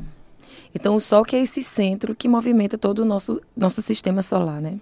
Então, 0.74 0.96
o 0.96 1.00
Sol 1.00 1.24
que 1.24 1.36
é 1.36 1.42
esse 1.42 1.64
centro 1.64 2.16
que 2.16 2.28
movimenta 2.28 2.78
todo 2.78 3.00
o 3.00 3.06
nosso, 3.06 3.42
nosso 3.56 3.82
sistema 3.82 4.22
solar, 4.22 4.62
né? 4.62 4.80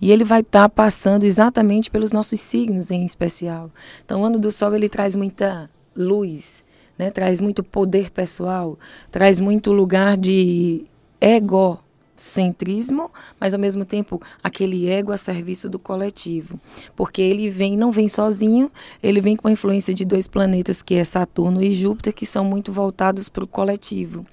E 0.00 0.12
ele 0.12 0.24
vai 0.24 0.42
estar 0.42 0.62
tá 0.62 0.68
passando 0.68 1.24
exatamente 1.24 1.90
pelos 1.90 2.12
nossos 2.12 2.38
signos 2.40 2.90
em 2.90 3.04
especial. 3.04 3.70
Então, 4.04 4.22
o 4.22 4.24
ano 4.24 4.38
do 4.38 4.52
Sol 4.52 4.74
ele 4.74 4.88
traz 4.88 5.14
muita 5.14 5.68
luz, 5.96 6.64
né? 6.96 7.10
traz 7.10 7.40
muito 7.40 7.64
poder 7.64 8.10
pessoal, 8.10 8.78
traz 9.10 9.40
muito 9.40 9.72
lugar 9.72 10.16
de 10.16 10.84
ego 11.20 11.82
centrismo, 12.16 13.10
mas 13.38 13.54
ao 13.54 13.60
mesmo 13.60 13.84
tempo 13.84 14.20
aquele 14.42 14.88
ego 14.88 15.12
a 15.12 15.16
serviço 15.16 15.68
do 15.68 15.78
coletivo, 15.78 16.58
porque 16.94 17.20
ele 17.20 17.48
vem 17.48 17.76
não 17.76 17.92
vem 17.92 18.08
sozinho, 18.08 18.70
ele 19.02 19.20
vem 19.20 19.36
com 19.36 19.48
a 19.48 19.52
influência 19.52 19.92
de 19.92 20.04
dois 20.04 20.26
planetas 20.26 20.82
que 20.82 20.94
é 20.94 21.04
Saturno 21.04 21.62
e 21.62 21.72
Júpiter 21.72 22.14
que 22.14 22.26
são 22.26 22.44
muito 22.44 22.72
voltados 22.72 23.28
para 23.28 23.44
o 23.44 23.46
coletivo. 23.48 24.26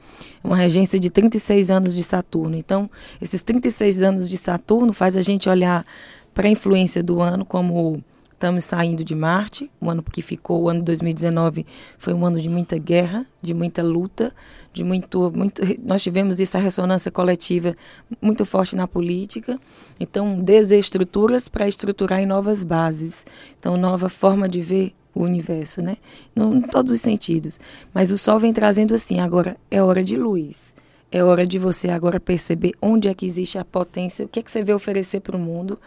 Uma 0.44 0.56
regência 0.56 1.00
de 1.00 1.10
36 1.10 1.72
anos 1.72 1.96
de 1.96 2.04
Saturno. 2.04 2.56
Então, 2.56 2.90
esses 3.22 3.42
36 3.44 4.02
anos 4.02 4.30
de 4.30 4.38
Saturno 4.38 4.92
faz 4.92 5.16
a 5.16 5.22
gente 5.22 5.50
olhar 5.50 5.86
para 6.34 6.48
a 6.48 6.52
influência 6.52 7.02
do 7.02 7.22
ano 7.22 7.46
como 7.46 8.04
Estamos 8.44 8.66
saindo 8.66 9.06
de 9.06 9.16
Marte, 9.16 9.72
o 9.80 9.90
ano 9.90 10.04
que 10.04 10.22
ficou, 10.22 10.64
o 10.64 10.70
ano 10.70 10.84
2019 10.84 11.66
foi 11.98 12.14
um 12.14 12.26
ano 12.26 12.42
de 12.42 12.50
muita 12.50 12.78
guerra, 12.78 13.26
de 13.42 13.54
muita 13.54 13.82
luta, 13.82 14.36
de 14.74 14.84
muito, 14.84 15.32
muito 15.34 15.62
nós 15.82 16.04
tivemos 16.04 16.42
essa 16.42 16.58
ressonância 16.58 17.10
coletiva 17.10 17.74
muito 18.22 18.44
forte 18.44 18.76
na 18.76 18.86
política. 18.86 19.58
Então, 19.98 20.42
desestruturas 20.42 21.48
para 21.48 21.70
estruturar 21.70 22.20
em 22.20 22.26
novas 22.26 22.66
bases. 22.66 23.26
Então, 23.58 23.78
nova 23.78 24.10
forma 24.10 24.50
de 24.50 24.60
ver 24.60 24.94
o 25.16 25.24
universo, 25.24 25.82
né? 25.82 25.96
Em 26.36 26.64
todos 26.64 26.92
os 26.92 27.00
sentidos. 27.00 27.62
Mas 27.94 28.12
o 28.12 28.18
Sol 28.18 28.40
vem 28.40 28.52
trazendo 28.52 28.94
assim, 28.94 29.22
agora 29.22 29.56
é 29.72 29.82
hora 29.82 30.04
de 30.04 30.18
luz. 30.18 30.76
É 31.10 31.24
hora 31.24 31.48
de 31.48 31.58
você 31.58 31.90
agora 31.90 32.20
perceber 32.20 32.74
onde 32.82 33.08
é 33.08 33.14
que 33.14 33.26
existe 33.26 33.58
a 33.58 33.64
potência, 33.64 34.26
o 34.26 34.28
que 34.28 34.40
é 34.40 34.44
que 34.44 34.52
você 34.52 34.64
vê 34.64 34.74
oferecer 34.74 35.22
para 35.22 35.38
o 35.38 35.40
mundo 35.40 35.80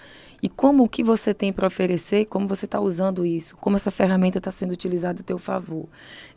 e 0.42 0.48
como 0.48 0.84
o 0.84 0.88
que 0.88 1.02
você 1.02 1.32
tem 1.32 1.52
para 1.52 1.66
oferecer, 1.66 2.26
como 2.26 2.46
você 2.46 2.64
está 2.64 2.80
usando 2.80 3.24
isso, 3.24 3.56
como 3.56 3.76
essa 3.76 3.90
ferramenta 3.90 4.38
está 4.38 4.50
sendo 4.50 4.72
utilizada 4.72 5.20
a 5.20 5.24
teu 5.24 5.38
favor. 5.38 5.86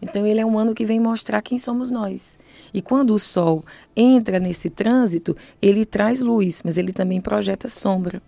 Então 0.02 0.26
ele 0.26 0.40
é 0.40 0.46
um 0.46 0.58
ano 0.58 0.74
que 0.74 0.86
vem 0.86 1.00
mostrar 1.00 1.42
quem 1.42 1.60
somos 1.60 1.92
nós. 1.92 2.38
E 2.74 2.82
quando 2.82 3.14
o 3.14 3.20
Sol 3.20 3.64
entra 3.96 4.40
nesse 4.40 4.70
trânsito, 4.70 5.36
ele 5.62 5.86
traz 5.86 6.22
luz, 6.22 6.62
mas 6.64 6.78
ele 6.78 6.94
também 6.94 7.20
projeta 7.20 7.70
sombra. 7.70 8.22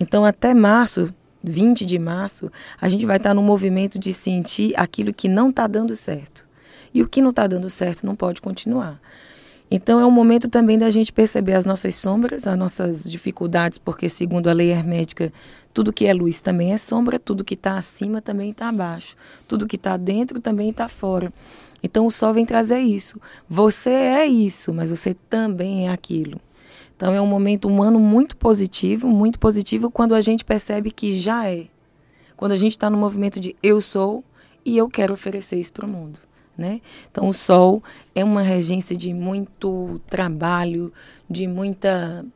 Então 0.00 0.24
até 0.24 0.54
março 0.54 1.12
20 1.42 1.86
de 1.86 1.98
março, 1.98 2.50
a 2.80 2.88
gente 2.88 3.06
vai 3.06 3.16
estar 3.16 3.30
tá 3.30 3.34
no 3.34 3.42
movimento 3.42 3.98
de 3.98 4.12
sentir 4.12 4.72
aquilo 4.76 5.12
que 5.12 5.28
não 5.28 5.50
está 5.50 5.66
dando 5.66 5.94
certo. 5.94 6.46
E 6.92 7.02
o 7.02 7.08
que 7.08 7.22
não 7.22 7.30
está 7.30 7.46
dando 7.46 7.70
certo 7.70 8.04
não 8.04 8.16
pode 8.16 8.40
continuar. 8.40 9.00
Então 9.70 10.00
é 10.00 10.06
um 10.06 10.10
momento 10.10 10.48
também 10.48 10.78
da 10.78 10.88
gente 10.88 11.12
perceber 11.12 11.52
as 11.52 11.66
nossas 11.66 11.94
sombras, 11.94 12.46
as 12.46 12.56
nossas 12.56 13.04
dificuldades, 13.04 13.78
porque 13.78 14.08
segundo 14.08 14.48
a 14.48 14.52
lei 14.54 14.70
hermética, 14.70 15.30
tudo 15.74 15.92
que 15.92 16.06
é 16.06 16.14
luz 16.14 16.40
também 16.40 16.72
é 16.72 16.78
sombra, 16.78 17.18
tudo 17.18 17.44
que 17.44 17.52
está 17.52 17.76
acima 17.76 18.22
também 18.22 18.50
está 18.50 18.70
abaixo, 18.70 19.14
tudo 19.46 19.66
que 19.66 19.76
está 19.76 19.96
dentro 19.98 20.40
também 20.40 20.70
está 20.70 20.88
fora. 20.88 21.32
Então 21.82 22.06
o 22.06 22.10
sol 22.10 22.32
vem 22.32 22.46
trazer 22.46 22.78
isso. 22.78 23.20
Você 23.48 23.90
é 23.90 24.26
isso, 24.26 24.72
mas 24.72 24.90
você 24.90 25.14
também 25.28 25.86
é 25.86 25.92
aquilo. 25.92 26.40
Então 26.96 27.12
é 27.12 27.20
um 27.20 27.26
momento 27.26 27.68
humano 27.68 28.00
muito 28.00 28.36
positivo, 28.36 29.06
muito 29.06 29.38
positivo 29.38 29.90
quando 29.90 30.14
a 30.14 30.20
gente 30.20 30.44
percebe 30.44 30.90
que 30.90 31.18
já 31.18 31.48
é. 31.48 31.66
Quando 32.36 32.52
a 32.52 32.56
gente 32.56 32.72
está 32.72 32.88
no 32.88 32.96
movimento 32.96 33.38
de 33.38 33.54
eu 33.62 33.80
sou 33.80 34.24
e 34.64 34.76
eu 34.76 34.88
quero 34.88 35.12
oferecer 35.12 35.60
isso 35.60 35.72
para 35.72 35.86
o 35.86 35.88
mundo. 35.88 36.27
Né? 36.58 36.80
Então, 37.08 37.28
o 37.28 37.32
Sol 37.32 37.80
é 38.16 38.24
uma 38.24 38.42
regência 38.42 38.96
de 38.96 39.14
muito 39.14 40.00
trabalho, 40.08 40.92
de 41.30 41.46
muita 41.46 42.26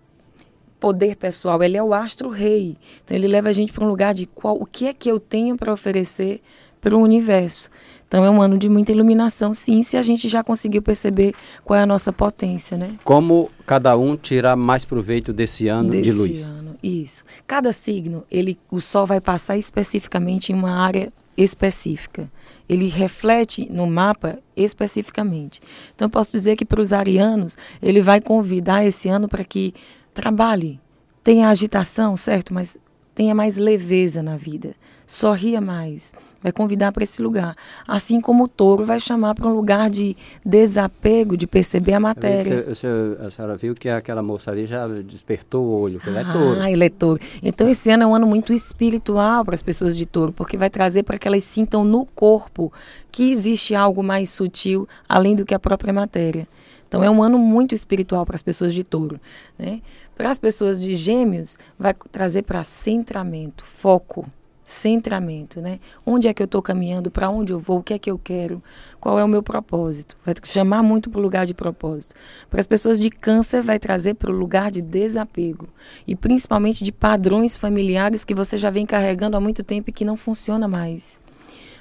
poder 0.78 1.16
pessoal. 1.16 1.60
Ele 1.60 1.76
é 1.76 1.82
o 1.82 1.92
astro 1.92 2.28
rei. 2.28 2.76
Então, 3.04 3.16
ele 3.16 3.26
leva 3.26 3.48
a 3.48 3.52
gente 3.52 3.72
para 3.72 3.84
um 3.84 3.88
lugar 3.88 4.14
de 4.14 4.26
qual, 4.26 4.54
o 4.54 4.64
que 4.64 4.86
é 4.86 4.94
que 4.94 5.10
eu 5.10 5.18
tenho 5.18 5.56
para 5.56 5.72
oferecer 5.72 6.40
para 6.80 6.96
o 6.96 7.00
universo. 7.00 7.68
Então, 8.06 8.24
é 8.24 8.30
um 8.30 8.40
ano 8.40 8.56
de 8.56 8.68
muita 8.68 8.92
iluminação, 8.92 9.54
sim, 9.54 9.82
se 9.82 9.96
a 9.96 10.02
gente 10.02 10.28
já 10.28 10.44
conseguiu 10.44 10.82
perceber 10.82 11.34
qual 11.64 11.80
é 11.80 11.82
a 11.82 11.86
nossa 11.86 12.12
potência, 12.12 12.76
né? 12.76 12.96
Como 13.02 13.50
cada 13.66 13.96
um 13.96 14.16
tirar 14.16 14.54
mais 14.54 14.84
proveito 14.84 15.32
desse 15.32 15.66
ano 15.66 15.90
desse 15.90 16.02
de 16.02 16.12
luz? 16.12 16.42
Ano, 16.42 16.76
isso. 16.82 17.24
Cada 17.46 17.72
signo, 17.72 18.24
ele, 18.30 18.58
o 18.70 18.80
Sol 18.80 19.06
vai 19.06 19.20
passar 19.20 19.56
especificamente 19.56 20.52
em 20.52 20.54
uma 20.54 20.72
área 20.72 21.12
específica 21.36 22.30
ele 22.68 22.88
reflete 22.88 23.68
no 23.70 23.86
mapa 23.86 24.38
especificamente. 24.56 25.60
Então, 25.94 26.08
posso 26.08 26.32
dizer 26.32 26.56
que 26.56 26.64
para 26.64 26.80
os 26.80 26.92
arianos, 26.92 27.56
ele 27.82 28.00
vai 28.00 28.20
convidar 28.20 28.84
esse 28.84 29.08
ano 29.08 29.28
para 29.28 29.44
que 29.44 29.74
trabalhe, 30.14 30.80
tenha 31.24 31.48
agitação, 31.48 32.16
certo? 32.16 32.52
Mas 32.52 32.78
tenha 33.14 33.34
mais 33.34 33.56
leveza 33.56 34.22
na 34.22 34.36
vida, 34.36 34.74
sorria 35.06 35.60
mais, 35.60 36.12
vai 36.42 36.50
convidar 36.50 36.92
para 36.92 37.04
esse 37.04 37.20
lugar. 37.22 37.54
Assim 37.86 38.20
como 38.20 38.44
o 38.44 38.48
touro 38.48 38.84
vai 38.84 38.98
chamar 38.98 39.34
para 39.34 39.48
um 39.48 39.54
lugar 39.54 39.90
de 39.90 40.16
desapego, 40.44 41.36
de 41.36 41.46
perceber 41.46 41.94
a 41.94 42.00
matéria. 42.00 42.64
Você, 42.68 42.86
a 43.20 43.30
senhora 43.30 43.56
viu 43.56 43.74
que 43.74 43.88
aquela 43.88 44.22
moça 44.22 44.50
ali 44.50 44.66
já 44.66 44.86
despertou 44.88 45.64
o 45.64 45.80
olho, 45.80 46.00
que 46.00 46.08
ele 46.08 46.18
é 46.18 46.24
touro. 46.24 46.60
Ah, 46.60 46.70
ele 46.70 46.84
é 46.84 46.88
touro. 46.88 47.20
Então 47.42 47.68
esse 47.68 47.90
ano 47.90 48.04
é 48.04 48.06
um 48.06 48.14
ano 48.14 48.26
muito 48.26 48.52
espiritual 48.52 49.44
para 49.44 49.54
as 49.54 49.62
pessoas 49.62 49.96
de 49.96 50.06
touro, 50.06 50.32
porque 50.32 50.56
vai 50.56 50.70
trazer 50.70 51.02
para 51.02 51.18
que 51.18 51.28
elas 51.28 51.44
sintam 51.44 51.84
no 51.84 52.06
corpo 52.06 52.72
que 53.10 53.30
existe 53.30 53.74
algo 53.74 54.02
mais 54.02 54.30
sutil 54.30 54.88
além 55.08 55.36
do 55.36 55.44
que 55.44 55.54
a 55.54 55.58
própria 55.58 55.92
matéria. 55.92 56.48
Então 56.92 57.02
é 57.02 57.10
um 57.10 57.22
ano 57.22 57.38
muito 57.38 57.74
espiritual 57.74 58.26
para 58.26 58.36
as 58.36 58.42
pessoas 58.42 58.74
de 58.74 58.84
touro. 58.84 59.18
Né? 59.58 59.80
Para 60.14 60.28
as 60.28 60.38
pessoas 60.38 60.78
de 60.78 60.94
gêmeos, 60.94 61.56
vai 61.78 61.94
trazer 61.94 62.42
para 62.42 62.62
centramento, 62.62 63.64
foco, 63.64 64.26
centramento, 64.62 65.62
né? 65.62 65.80
Onde 66.04 66.28
é 66.28 66.34
que 66.34 66.42
eu 66.42 66.44
estou 66.44 66.60
caminhando, 66.60 67.10
para 67.10 67.30
onde 67.30 67.50
eu 67.50 67.58
vou, 67.58 67.78
o 67.78 67.82
que 67.82 67.94
é 67.94 67.98
que 67.98 68.10
eu 68.10 68.18
quero, 68.18 68.62
qual 69.00 69.18
é 69.18 69.24
o 69.24 69.28
meu 69.28 69.42
propósito. 69.42 70.18
Vai 70.22 70.34
chamar 70.44 70.82
muito 70.82 71.08
para 71.08 71.18
o 71.18 71.22
lugar 71.22 71.46
de 71.46 71.54
propósito. 71.54 72.14
Para 72.50 72.60
as 72.60 72.66
pessoas 72.66 73.00
de 73.00 73.08
câncer, 73.08 73.62
vai 73.62 73.78
trazer 73.78 74.12
para 74.12 74.30
o 74.30 74.36
lugar 74.36 74.70
de 74.70 74.82
desapego. 74.82 75.70
E 76.06 76.14
principalmente 76.14 76.84
de 76.84 76.92
padrões 76.92 77.56
familiares 77.56 78.22
que 78.22 78.34
você 78.34 78.58
já 78.58 78.68
vem 78.68 78.84
carregando 78.84 79.34
há 79.34 79.40
muito 79.40 79.64
tempo 79.64 79.88
e 79.88 79.94
que 79.94 80.04
não 80.04 80.14
funciona 80.14 80.68
mais. 80.68 81.21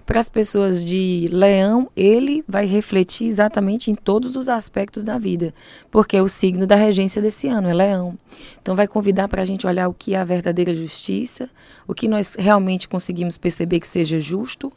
Para 0.05 0.19
as 0.19 0.29
pessoas 0.29 0.83
de 0.83 1.29
leão, 1.31 1.89
ele 1.95 2.43
vai 2.47 2.65
refletir 2.65 3.27
exatamente 3.27 3.91
em 3.91 3.95
todos 3.95 4.35
os 4.35 4.49
aspectos 4.49 5.05
da 5.05 5.17
vida, 5.17 5.53
porque 5.91 6.17
é 6.17 6.21
o 6.21 6.27
signo 6.27 6.65
da 6.65 6.75
regência 6.75 7.21
desse 7.21 7.47
ano, 7.47 7.69
é 7.69 7.73
leão. 7.73 8.17
Então, 8.61 8.75
vai 8.75 8.87
convidar 8.87 9.27
para 9.27 9.41
a 9.41 9.45
gente 9.45 9.67
olhar 9.67 9.87
o 9.87 9.93
que 9.93 10.15
é 10.15 10.17
a 10.17 10.23
verdadeira 10.25 10.73
justiça, 10.73 11.49
o 11.87 11.93
que 11.93 12.07
nós 12.07 12.35
realmente 12.37 12.87
conseguimos 12.87 13.37
perceber 13.37 13.79
que 13.79 13.87
seja 13.87 14.19
justo, 14.19 14.73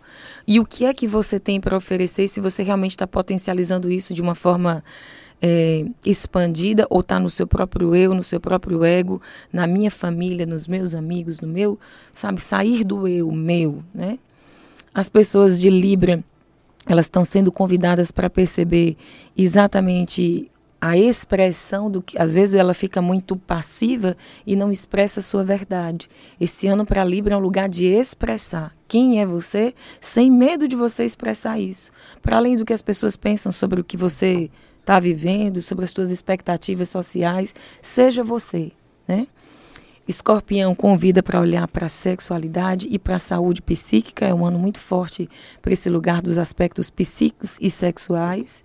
e 0.46 0.60
o 0.60 0.66
que 0.66 0.84
é 0.84 0.92
que 0.92 1.06
você 1.06 1.40
tem 1.40 1.60
para 1.60 1.76
oferecer 1.76 2.28
se 2.28 2.40
você 2.40 2.62
realmente 2.62 2.92
está 2.92 3.06
potencializando 3.06 3.90
isso 3.90 4.12
de 4.14 4.22
uma 4.22 4.34
forma. 4.34 4.84
É, 5.46 5.84
expandida 6.06 6.86
ou 6.88 7.00
está 7.00 7.20
no 7.20 7.28
seu 7.28 7.46
próprio 7.46 7.94
eu, 7.94 8.14
no 8.14 8.22
seu 8.22 8.40
próprio 8.40 8.82
ego, 8.82 9.20
na 9.52 9.66
minha 9.66 9.90
família, 9.90 10.46
nos 10.46 10.66
meus 10.66 10.94
amigos, 10.94 11.38
no 11.40 11.48
meu, 11.48 11.78
sabe, 12.14 12.40
sair 12.40 12.82
do 12.82 13.06
eu, 13.06 13.30
meu, 13.30 13.84
né? 13.92 14.18
As 14.94 15.08
pessoas 15.08 15.60
de 15.60 15.68
Libra 15.68 16.22
elas 16.86 17.06
estão 17.06 17.24
sendo 17.24 17.50
convidadas 17.50 18.10
para 18.10 18.28
perceber 18.28 18.96
exatamente 19.36 20.50
a 20.80 20.98
expressão 20.98 21.90
do 21.90 22.02
que 22.02 22.20
às 22.20 22.34
vezes 22.34 22.54
ela 22.54 22.74
fica 22.74 23.00
muito 23.00 23.36
passiva 23.36 24.14
e 24.46 24.54
não 24.54 24.70
expressa 24.70 25.20
a 25.20 25.22
sua 25.22 25.42
verdade. 25.42 26.10
Esse 26.38 26.66
ano 26.66 26.84
para 26.84 27.02
Libra 27.02 27.34
é 27.34 27.36
um 27.38 27.40
lugar 27.40 27.70
de 27.70 27.86
expressar 27.86 28.74
quem 28.86 29.18
é 29.18 29.24
você, 29.24 29.74
sem 29.98 30.30
medo 30.30 30.68
de 30.68 30.76
você 30.76 31.04
expressar 31.06 31.58
isso. 31.58 31.90
Para 32.20 32.36
além 32.36 32.54
do 32.54 32.66
que 32.66 32.72
as 32.72 32.82
pessoas 32.82 33.16
pensam 33.16 33.50
sobre 33.50 33.80
o 33.80 33.84
que 33.84 33.96
você 33.96 34.50
está 34.78 35.00
vivendo, 35.00 35.62
sobre 35.62 35.86
as 35.86 35.90
suas 35.90 36.10
expectativas 36.10 36.90
sociais, 36.90 37.54
seja 37.80 38.22
você, 38.22 38.70
né? 39.08 39.26
Escorpião 40.06 40.74
convida 40.74 41.22
para 41.22 41.40
olhar 41.40 41.66
para 41.66 41.86
a 41.86 41.88
sexualidade 41.88 42.88
e 42.90 42.98
para 42.98 43.16
a 43.16 43.18
saúde 43.18 43.62
psíquica. 43.62 44.26
É 44.26 44.34
um 44.34 44.44
ano 44.44 44.58
muito 44.58 44.78
forte 44.78 45.28
para 45.62 45.72
esse 45.72 45.88
lugar 45.88 46.20
dos 46.20 46.36
aspectos 46.36 46.90
psíquicos 46.90 47.58
e 47.60 47.70
sexuais. 47.70 48.62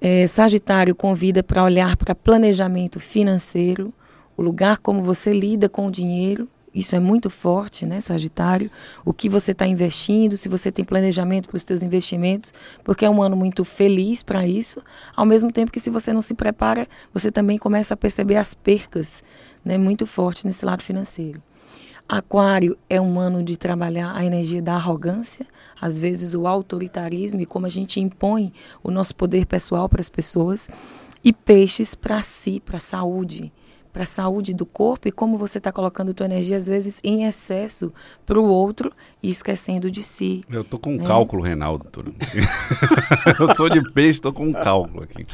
É, 0.00 0.26
Sagitário 0.26 0.94
convida 0.94 1.42
para 1.42 1.62
olhar 1.62 1.96
para 1.96 2.14
planejamento 2.14 2.98
financeiro, 2.98 3.92
o 4.36 4.42
lugar 4.42 4.78
como 4.78 5.02
você 5.02 5.32
lida 5.32 5.68
com 5.68 5.86
o 5.86 5.90
dinheiro. 5.90 6.48
Isso 6.74 6.96
é 6.96 6.98
muito 6.98 7.30
forte, 7.30 7.86
né, 7.86 8.00
Sagitário? 8.00 8.68
O 9.04 9.12
que 9.12 9.28
você 9.28 9.52
está 9.52 9.64
investindo, 9.64 10.36
se 10.36 10.48
você 10.48 10.72
tem 10.72 10.84
planejamento 10.84 11.48
para 11.48 11.56
os 11.56 11.62
seus 11.62 11.84
investimentos, 11.84 12.52
porque 12.82 13.04
é 13.04 13.10
um 13.10 13.22
ano 13.22 13.36
muito 13.36 13.64
feliz 13.64 14.24
para 14.24 14.44
isso. 14.44 14.82
Ao 15.14 15.24
mesmo 15.24 15.52
tempo 15.52 15.70
que 15.70 15.78
se 15.78 15.88
você 15.88 16.12
não 16.12 16.20
se 16.20 16.34
prepara, 16.34 16.88
você 17.12 17.30
também 17.30 17.58
começa 17.58 17.94
a 17.94 17.96
perceber 17.96 18.36
as 18.36 18.54
percas 18.54 19.22
né, 19.64 19.78
muito 19.78 20.06
forte 20.06 20.46
nesse 20.46 20.64
lado 20.64 20.82
financeiro. 20.82 21.42
Aquário 22.08 22.76
é 22.88 23.00
um 23.00 23.18
ano 23.18 23.42
de 23.42 23.56
trabalhar 23.56 24.14
a 24.14 24.24
energia 24.24 24.60
da 24.60 24.74
arrogância, 24.74 25.46
às 25.80 25.98
vezes 25.98 26.34
o 26.34 26.46
autoritarismo 26.46 27.40
e 27.40 27.46
como 27.46 27.64
a 27.64 27.70
gente 27.70 27.98
impõe 27.98 28.52
o 28.82 28.90
nosso 28.90 29.16
poder 29.16 29.46
pessoal 29.46 29.88
para 29.88 30.00
as 30.00 30.10
pessoas. 30.10 30.68
E 31.24 31.32
peixes 31.32 31.94
para 31.94 32.20
si, 32.20 32.60
para 32.60 32.76
a 32.76 32.80
saúde 32.80 33.50
para 33.94 34.02
a 34.02 34.06
saúde 34.06 34.52
do 34.52 34.66
corpo 34.66 35.06
e 35.06 35.12
como 35.12 35.38
você 35.38 35.58
está 35.58 35.70
colocando 35.70 36.12
tua 36.12 36.26
energia 36.26 36.56
às 36.56 36.66
vezes 36.66 36.98
em 37.04 37.26
excesso 37.26 37.94
para 38.26 38.40
o 38.40 38.44
outro 38.44 38.92
e 39.24 39.30
esquecendo 39.30 39.90
de 39.90 40.02
si. 40.02 40.44
Eu 40.50 40.62
tô 40.62 40.78
com 40.78 40.96
um 40.96 40.98
né? 40.98 41.06
cálculo 41.06 41.42
renal, 41.42 41.78
doutora. 41.78 42.12
eu 43.40 43.56
sou 43.56 43.70
de 43.70 43.80
peixe, 43.92 44.20
tô 44.20 44.30
com 44.34 44.46
um 44.46 44.52
cálculo 44.52 45.02
aqui. 45.02 45.24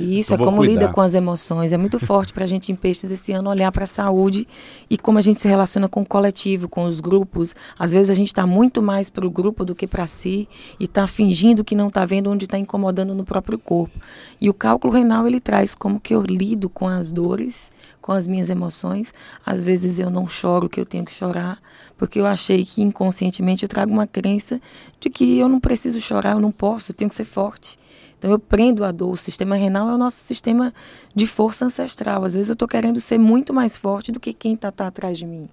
E 0.00 0.18
isso 0.18 0.32
eu 0.32 0.36
é 0.36 0.38
como 0.38 0.56
cuidar. 0.56 0.72
lida 0.72 0.88
com 0.88 1.02
as 1.02 1.12
emoções. 1.12 1.70
É 1.70 1.76
muito 1.76 1.98
forte 1.98 2.32
para 2.32 2.44
a 2.44 2.46
gente 2.46 2.72
em 2.72 2.74
peixes 2.74 3.12
esse 3.12 3.32
ano 3.32 3.50
olhar 3.50 3.70
para 3.70 3.84
a 3.84 3.86
saúde 3.86 4.48
e 4.88 4.96
como 4.96 5.18
a 5.18 5.20
gente 5.20 5.40
se 5.40 5.46
relaciona 5.46 5.90
com 5.90 6.00
o 6.00 6.06
coletivo, 6.06 6.70
com 6.70 6.84
os 6.84 7.00
grupos. 7.00 7.54
Às 7.78 7.92
vezes 7.92 8.08
a 8.08 8.14
gente 8.14 8.28
está 8.28 8.46
muito 8.46 8.80
mais 8.80 9.10
para 9.10 9.26
o 9.26 9.30
grupo 9.30 9.62
do 9.62 9.74
que 9.74 9.86
para 9.86 10.06
si 10.06 10.48
e 10.80 10.84
está 10.84 11.06
fingindo 11.06 11.62
que 11.62 11.74
não 11.74 11.88
está 11.88 12.06
vendo 12.06 12.30
onde 12.30 12.46
está 12.46 12.56
incomodando 12.56 13.14
no 13.14 13.24
próprio 13.24 13.58
corpo. 13.58 14.00
E 14.40 14.48
o 14.48 14.54
cálculo 14.54 14.90
renal 14.90 15.26
ele 15.26 15.38
traz 15.38 15.74
como 15.74 16.00
que 16.00 16.14
eu 16.14 16.22
lido 16.22 16.70
com 16.70 16.88
as 16.88 17.12
dores 17.12 17.74
com 18.04 18.12
as 18.12 18.26
minhas 18.26 18.50
emoções. 18.50 19.14
Às 19.46 19.64
vezes 19.64 19.98
eu 19.98 20.10
não 20.10 20.28
choro 20.28 20.68
que 20.68 20.78
eu 20.78 20.84
tenho 20.84 21.06
que 21.06 21.12
chorar, 21.12 21.58
porque 21.96 22.20
eu 22.20 22.26
achei 22.26 22.62
que 22.62 22.82
inconscientemente 22.82 23.33
eu 23.42 23.68
trago 23.68 23.92
uma 23.92 24.06
crença 24.06 24.60
de 25.00 25.08
que 25.10 25.38
eu 25.38 25.48
não 25.48 25.60
preciso 25.60 26.00
chorar, 26.00 26.32
eu 26.32 26.40
não 26.40 26.52
posso, 26.52 26.92
eu 26.92 26.94
tenho 26.94 27.08
que 27.08 27.14
ser 27.14 27.24
forte. 27.24 27.78
Então 28.18 28.30
eu 28.30 28.38
prendo 28.38 28.84
a 28.84 28.90
dor. 28.90 29.12
O 29.12 29.16
sistema 29.16 29.54
renal 29.54 29.88
é 29.90 29.94
o 29.94 29.98
nosso 29.98 30.22
sistema 30.22 30.72
de 31.14 31.26
força 31.26 31.66
ancestral. 31.66 32.24
Às 32.24 32.34
vezes 32.34 32.48
eu 32.48 32.54
estou 32.54 32.66
querendo 32.66 32.98
ser 32.98 33.18
muito 33.18 33.52
mais 33.52 33.76
forte 33.76 34.10
do 34.10 34.18
que 34.18 34.32
quem 34.32 34.54
está 34.54 34.72
tá 34.72 34.86
atrás 34.86 35.18
de 35.18 35.26
mim. 35.26 35.48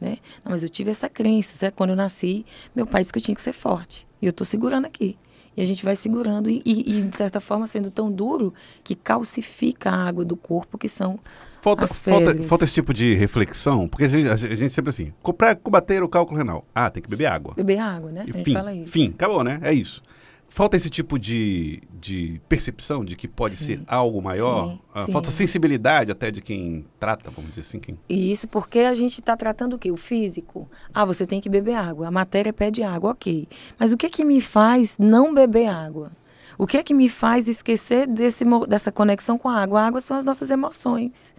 Né? 0.00 0.18
Não, 0.44 0.50
mas 0.50 0.62
eu 0.62 0.68
tive 0.68 0.90
essa 0.90 1.08
crença. 1.08 1.70
Quando 1.70 1.90
eu 1.90 1.96
nasci, 1.96 2.44
meu 2.74 2.86
pai 2.86 3.02
disse 3.02 3.12
que 3.12 3.18
eu 3.18 3.22
tinha 3.22 3.34
que 3.34 3.40
ser 3.40 3.52
forte. 3.52 4.04
E 4.20 4.26
eu 4.26 4.30
estou 4.30 4.44
segurando 4.44 4.86
aqui. 4.86 5.16
E 5.56 5.62
a 5.62 5.64
gente 5.64 5.84
vai 5.84 5.96
segurando 5.96 6.50
e, 6.50 6.62
e, 6.64 6.98
e, 6.98 7.02
de 7.02 7.16
certa 7.16 7.40
forma, 7.40 7.66
sendo 7.66 7.90
tão 7.90 8.12
duro 8.12 8.52
que 8.84 8.94
calcifica 8.94 9.90
a 9.90 10.06
água 10.06 10.24
do 10.24 10.36
corpo, 10.36 10.76
que 10.76 10.88
são 10.88 11.18
falta, 11.62 11.86
falta, 11.86 12.42
falta 12.44 12.64
esse 12.64 12.74
tipo 12.74 12.92
de 12.92 13.14
reflexão, 13.14 13.88
porque 13.88 14.04
a 14.04 14.08
gente, 14.08 14.28
a 14.28 14.36
gente 14.36 14.70
sempre 14.70 14.90
assim, 14.90 15.12
para 15.36 15.56
combater 15.56 16.02
o 16.02 16.08
cálculo 16.08 16.38
renal, 16.38 16.64
ah, 16.74 16.90
tem 16.90 17.02
que 17.02 17.08
beber 17.08 17.26
água. 17.26 17.54
Beber 17.54 17.78
água, 17.78 18.12
né? 18.12 18.24
E, 18.26 18.30
a 18.30 18.32
gente 18.34 18.44
fim, 18.44 18.52
fala 18.52 18.74
isso. 18.74 18.92
Fim, 18.92 19.08
acabou, 19.08 19.42
né? 19.42 19.58
É 19.62 19.72
isso. 19.72 20.02
Falta 20.48 20.76
esse 20.76 20.88
tipo 20.88 21.18
de, 21.18 21.82
de 22.00 22.40
percepção 22.48 23.04
de 23.04 23.14
que 23.14 23.28
pode 23.28 23.56
sim, 23.56 23.64
ser 23.64 23.82
algo 23.86 24.22
maior? 24.22 24.70
Sim, 24.70 24.80
ah, 24.94 25.06
falta 25.08 25.30
sensibilidade 25.30 26.10
até 26.10 26.30
de 26.30 26.40
quem 26.40 26.86
trata, 26.98 27.30
vamos 27.30 27.50
dizer 27.50 27.62
assim. 27.62 27.78
Quem... 27.78 27.98
E 28.08 28.32
isso 28.32 28.48
porque 28.48 28.80
a 28.80 28.94
gente 28.94 29.20
está 29.20 29.36
tratando 29.36 29.76
o 29.76 29.78
quê? 29.78 29.90
O 29.90 29.96
físico. 29.96 30.68
Ah, 30.94 31.04
você 31.04 31.26
tem 31.26 31.40
que 31.40 31.48
beber 31.48 31.74
água. 31.74 32.08
A 32.08 32.10
matéria 32.10 32.52
pede 32.52 32.82
água, 32.82 33.10
ok. 33.10 33.46
Mas 33.78 33.92
o 33.92 33.96
que, 33.96 34.08
que 34.08 34.24
me 34.24 34.40
faz 34.40 34.96
não 34.98 35.34
beber 35.34 35.66
água? 35.66 36.10
O 36.56 36.66
que 36.66 36.78
é 36.78 36.82
que 36.82 36.94
me 36.94 37.08
faz 37.08 37.48
esquecer 37.48 38.06
desse, 38.06 38.44
dessa 38.66 38.90
conexão 38.90 39.36
com 39.36 39.48
a 39.48 39.60
água? 39.60 39.82
A 39.82 39.86
água 39.88 40.00
são 40.00 40.16
as 40.16 40.24
nossas 40.24 40.48
emoções. 40.48 41.34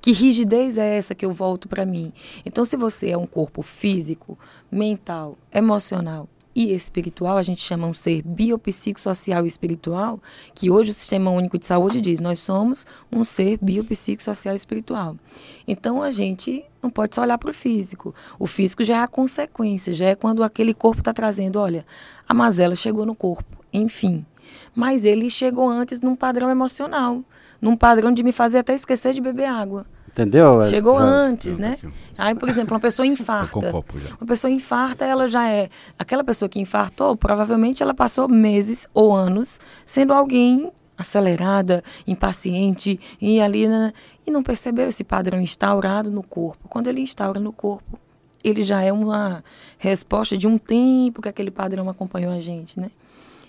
Que 0.00 0.12
rigidez 0.12 0.78
é 0.78 0.96
essa 0.96 1.14
que 1.14 1.26
eu 1.26 1.32
volto 1.32 1.68
para 1.68 1.84
mim? 1.84 2.12
Então, 2.44 2.64
se 2.64 2.76
você 2.76 3.10
é 3.10 3.18
um 3.18 3.26
corpo 3.26 3.60
físico, 3.60 4.38
mental, 4.70 5.36
emocional 5.52 6.26
e 6.54 6.72
espiritual, 6.72 7.36
a 7.36 7.42
gente 7.42 7.62
chama 7.62 7.86
um 7.86 7.94
ser 7.94 8.22
biopsicossocial 8.22 9.44
e 9.44 9.48
espiritual, 9.48 10.20
que 10.54 10.70
hoje 10.70 10.90
o 10.90 10.94
Sistema 10.94 11.30
Único 11.30 11.58
de 11.58 11.66
Saúde 11.66 12.00
diz, 12.00 12.20
nós 12.20 12.38
somos 12.38 12.86
um 13.10 13.24
ser 13.24 13.58
biopsicossocial 13.60 14.54
e 14.54 14.56
espiritual. 14.56 15.16
Então, 15.66 16.02
a 16.02 16.10
gente 16.10 16.64
não 16.82 16.90
pode 16.90 17.14
só 17.14 17.22
olhar 17.22 17.38
para 17.38 17.50
o 17.50 17.54
físico. 17.54 18.14
O 18.38 18.46
físico 18.46 18.84
já 18.84 18.96
é 18.96 19.00
a 19.00 19.08
consequência, 19.08 19.94
já 19.94 20.06
é 20.06 20.14
quando 20.14 20.42
aquele 20.42 20.74
corpo 20.74 21.00
está 21.00 21.12
trazendo, 21.12 21.58
olha, 21.58 21.86
a 22.28 22.34
mazela 22.34 22.74
chegou 22.74 23.06
no 23.06 23.14
corpo, 23.14 23.58
enfim. 23.72 24.24
Mas 24.74 25.04
ele 25.04 25.30
chegou 25.30 25.68
antes 25.68 26.00
num 26.00 26.14
padrão 26.14 26.50
emocional 26.50 27.24
num 27.62 27.76
padrão 27.76 28.12
de 28.12 28.24
me 28.24 28.32
fazer 28.32 28.58
até 28.58 28.74
esquecer 28.74 29.14
de 29.14 29.20
beber 29.20 29.46
água. 29.46 29.86
Entendeu? 30.12 30.66
Chegou 30.66 30.98
já, 30.98 31.04
antes, 31.04 31.58
né? 31.58 31.78
Aí, 32.18 32.34
por 32.34 32.48
exemplo, 32.48 32.74
uma 32.74 32.80
pessoa 32.80 33.04
infarta. 33.06 33.70
uma 34.20 34.26
pessoa 34.26 34.50
infarta, 34.50 35.04
ela 35.04 35.26
já 35.26 35.48
é. 35.48 35.70
Aquela 35.98 36.22
pessoa 36.22 36.48
que 36.48 36.60
infartou, 36.60 37.16
provavelmente 37.16 37.82
ela 37.82 37.94
passou 37.94 38.28
meses 38.28 38.86
ou 38.92 39.14
anos 39.14 39.58
sendo 39.86 40.12
alguém 40.12 40.70
acelerada, 40.98 41.82
impaciente, 42.06 43.00
e 43.20 43.40
ali, 43.40 43.66
né, 43.66 43.92
e 44.26 44.30
não 44.30 44.42
percebeu 44.42 44.88
esse 44.88 45.02
padrão 45.02 45.40
instaurado 45.40 46.10
no 46.10 46.22
corpo. 46.22 46.68
Quando 46.68 46.86
ele 46.86 47.00
instaura 47.00 47.40
no 47.40 47.52
corpo, 47.52 47.98
ele 48.44 48.62
já 48.62 48.82
é 48.82 48.92
uma 48.92 49.42
resposta 49.78 50.36
de 50.36 50.46
um 50.46 50.58
tempo 50.58 51.22
que 51.22 51.28
aquele 51.28 51.50
padrão 51.50 51.88
acompanhou 51.88 52.32
a 52.32 52.40
gente, 52.40 52.78
né? 52.78 52.90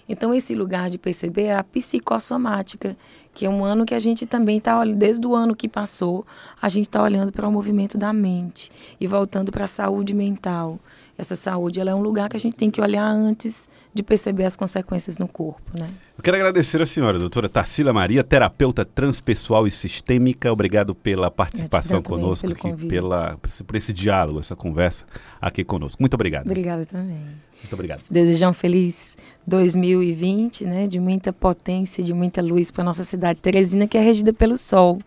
Então, 0.07 0.33
esse 0.33 0.53
lugar 0.53 0.89
de 0.89 0.97
perceber 0.97 1.43
é 1.43 1.55
a 1.55 1.63
psicossomática, 1.63 2.97
que 3.33 3.45
é 3.45 3.49
um 3.49 3.63
ano 3.63 3.85
que 3.85 3.95
a 3.95 3.99
gente 3.99 4.25
também 4.25 4.57
está 4.57 4.79
olhando, 4.79 4.97
desde 4.97 5.25
o 5.25 5.33
ano 5.33 5.55
que 5.55 5.67
passou, 5.67 6.25
a 6.61 6.69
gente 6.69 6.87
está 6.87 7.01
olhando 7.01 7.31
para 7.31 7.47
o 7.47 7.51
movimento 7.51 7.97
da 7.97 8.11
mente 8.11 8.71
e 8.99 9.07
voltando 9.07 9.51
para 9.51 9.65
a 9.65 9.67
saúde 9.67 10.13
mental. 10.13 10.79
Essa 11.17 11.35
saúde 11.35 11.79
ela 11.79 11.91
é 11.91 11.95
um 11.95 12.01
lugar 12.01 12.27
que 12.27 12.35
a 12.35 12.39
gente 12.39 12.55
tem 12.55 12.71
que 12.71 12.81
olhar 12.81 13.07
antes 13.07 13.69
de 13.93 14.01
perceber 14.01 14.45
as 14.45 14.55
consequências 14.55 15.19
no 15.19 15.27
corpo. 15.27 15.61
Né? 15.79 15.87
Eu 16.17 16.23
quero 16.23 16.37
agradecer 16.37 16.81
a 16.81 16.85
senhora, 16.85 17.19
doutora 17.19 17.47
Tarsila 17.47 17.93
Maria, 17.93 18.23
terapeuta 18.23 18.83
transpessoal 18.83 19.67
e 19.67 19.71
sistêmica. 19.71 20.51
Obrigado 20.51 20.95
pela 20.95 21.29
participação 21.29 22.01
conosco 22.01 22.51
aqui, 22.51 22.87
pela, 22.87 23.37
por 23.65 23.75
esse 23.75 23.93
diálogo, 23.93 24.39
essa 24.39 24.55
conversa 24.55 25.05
aqui 25.39 25.63
conosco. 25.63 26.01
Muito 26.01 26.15
obrigado. 26.15 26.47
Obrigada 26.47 26.85
também. 26.85 27.19
Muito 27.61 27.73
obrigado. 27.73 28.03
Desejar 28.09 28.49
um 28.49 28.53
feliz 28.53 29.15
2020, 29.47 30.65
né, 30.65 30.87
de 30.87 30.99
muita 30.99 31.31
potência, 31.31 32.03
de 32.03 32.13
muita 32.13 32.41
luz 32.41 32.71
para 32.71 32.83
nossa 32.83 33.03
cidade 33.03 33.39
Teresina, 33.39 33.87
que 33.87 33.97
é 33.97 34.01
regida 34.01 34.33
pelo 34.33 34.57
sol. 34.57 34.99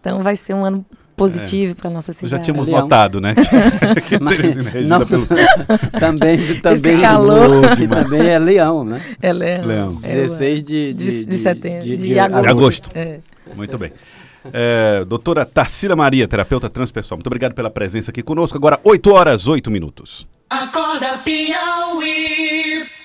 Então 0.00 0.22
vai 0.22 0.36
ser 0.36 0.54
um 0.54 0.64
ano 0.64 0.84
positivo 1.16 1.72
é. 1.72 1.74
para 1.74 1.90
nossa 1.90 2.12
cidade. 2.12 2.30
Já 2.30 2.38
tínhamos 2.38 2.68
Leão. 2.68 2.82
notado, 2.82 3.20
né? 3.20 3.34
que, 4.06 4.18
Mas, 4.20 4.38
é 4.40 5.04
pelo... 5.04 5.26
também 5.98 6.60
também, 6.60 7.00
calor. 7.02 7.76
também 7.88 8.26
é 8.28 8.38
Leão, 8.38 8.84
né? 8.84 9.00
É 9.20 9.32
Leão. 9.32 9.64
Leão. 9.64 9.94
16 9.96 10.62
de, 10.62 10.92
de, 10.92 10.94
de, 10.94 11.24
de 11.24 11.36
setembro, 11.38 11.82
de, 11.82 11.96
de, 11.96 12.06
de 12.08 12.18
agosto. 12.18 12.48
agosto. 12.48 12.90
É. 12.94 13.20
Muito 13.54 13.78
bem. 13.78 13.92
É, 14.52 15.04
doutora 15.06 15.44
Tarsila 15.46 15.96
Maria, 15.96 16.28
terapeuta 16.28 16.68
transpessoal, 16.68 17.16
muito 17.16 17.28
obrigado 17.28 17.54
pela 17.54 17.70
presença 17.70 18.10
aqui 18.10 18.22
conosco. 18.22 18.56
Agora, 18.58 18.78
8 18.84 19.10
horas, 19.10 19.46
8 19.46 19.70
minutos. 19.70 20.26
Acorda 20.50 21.18
Piauí. 21.24 22.33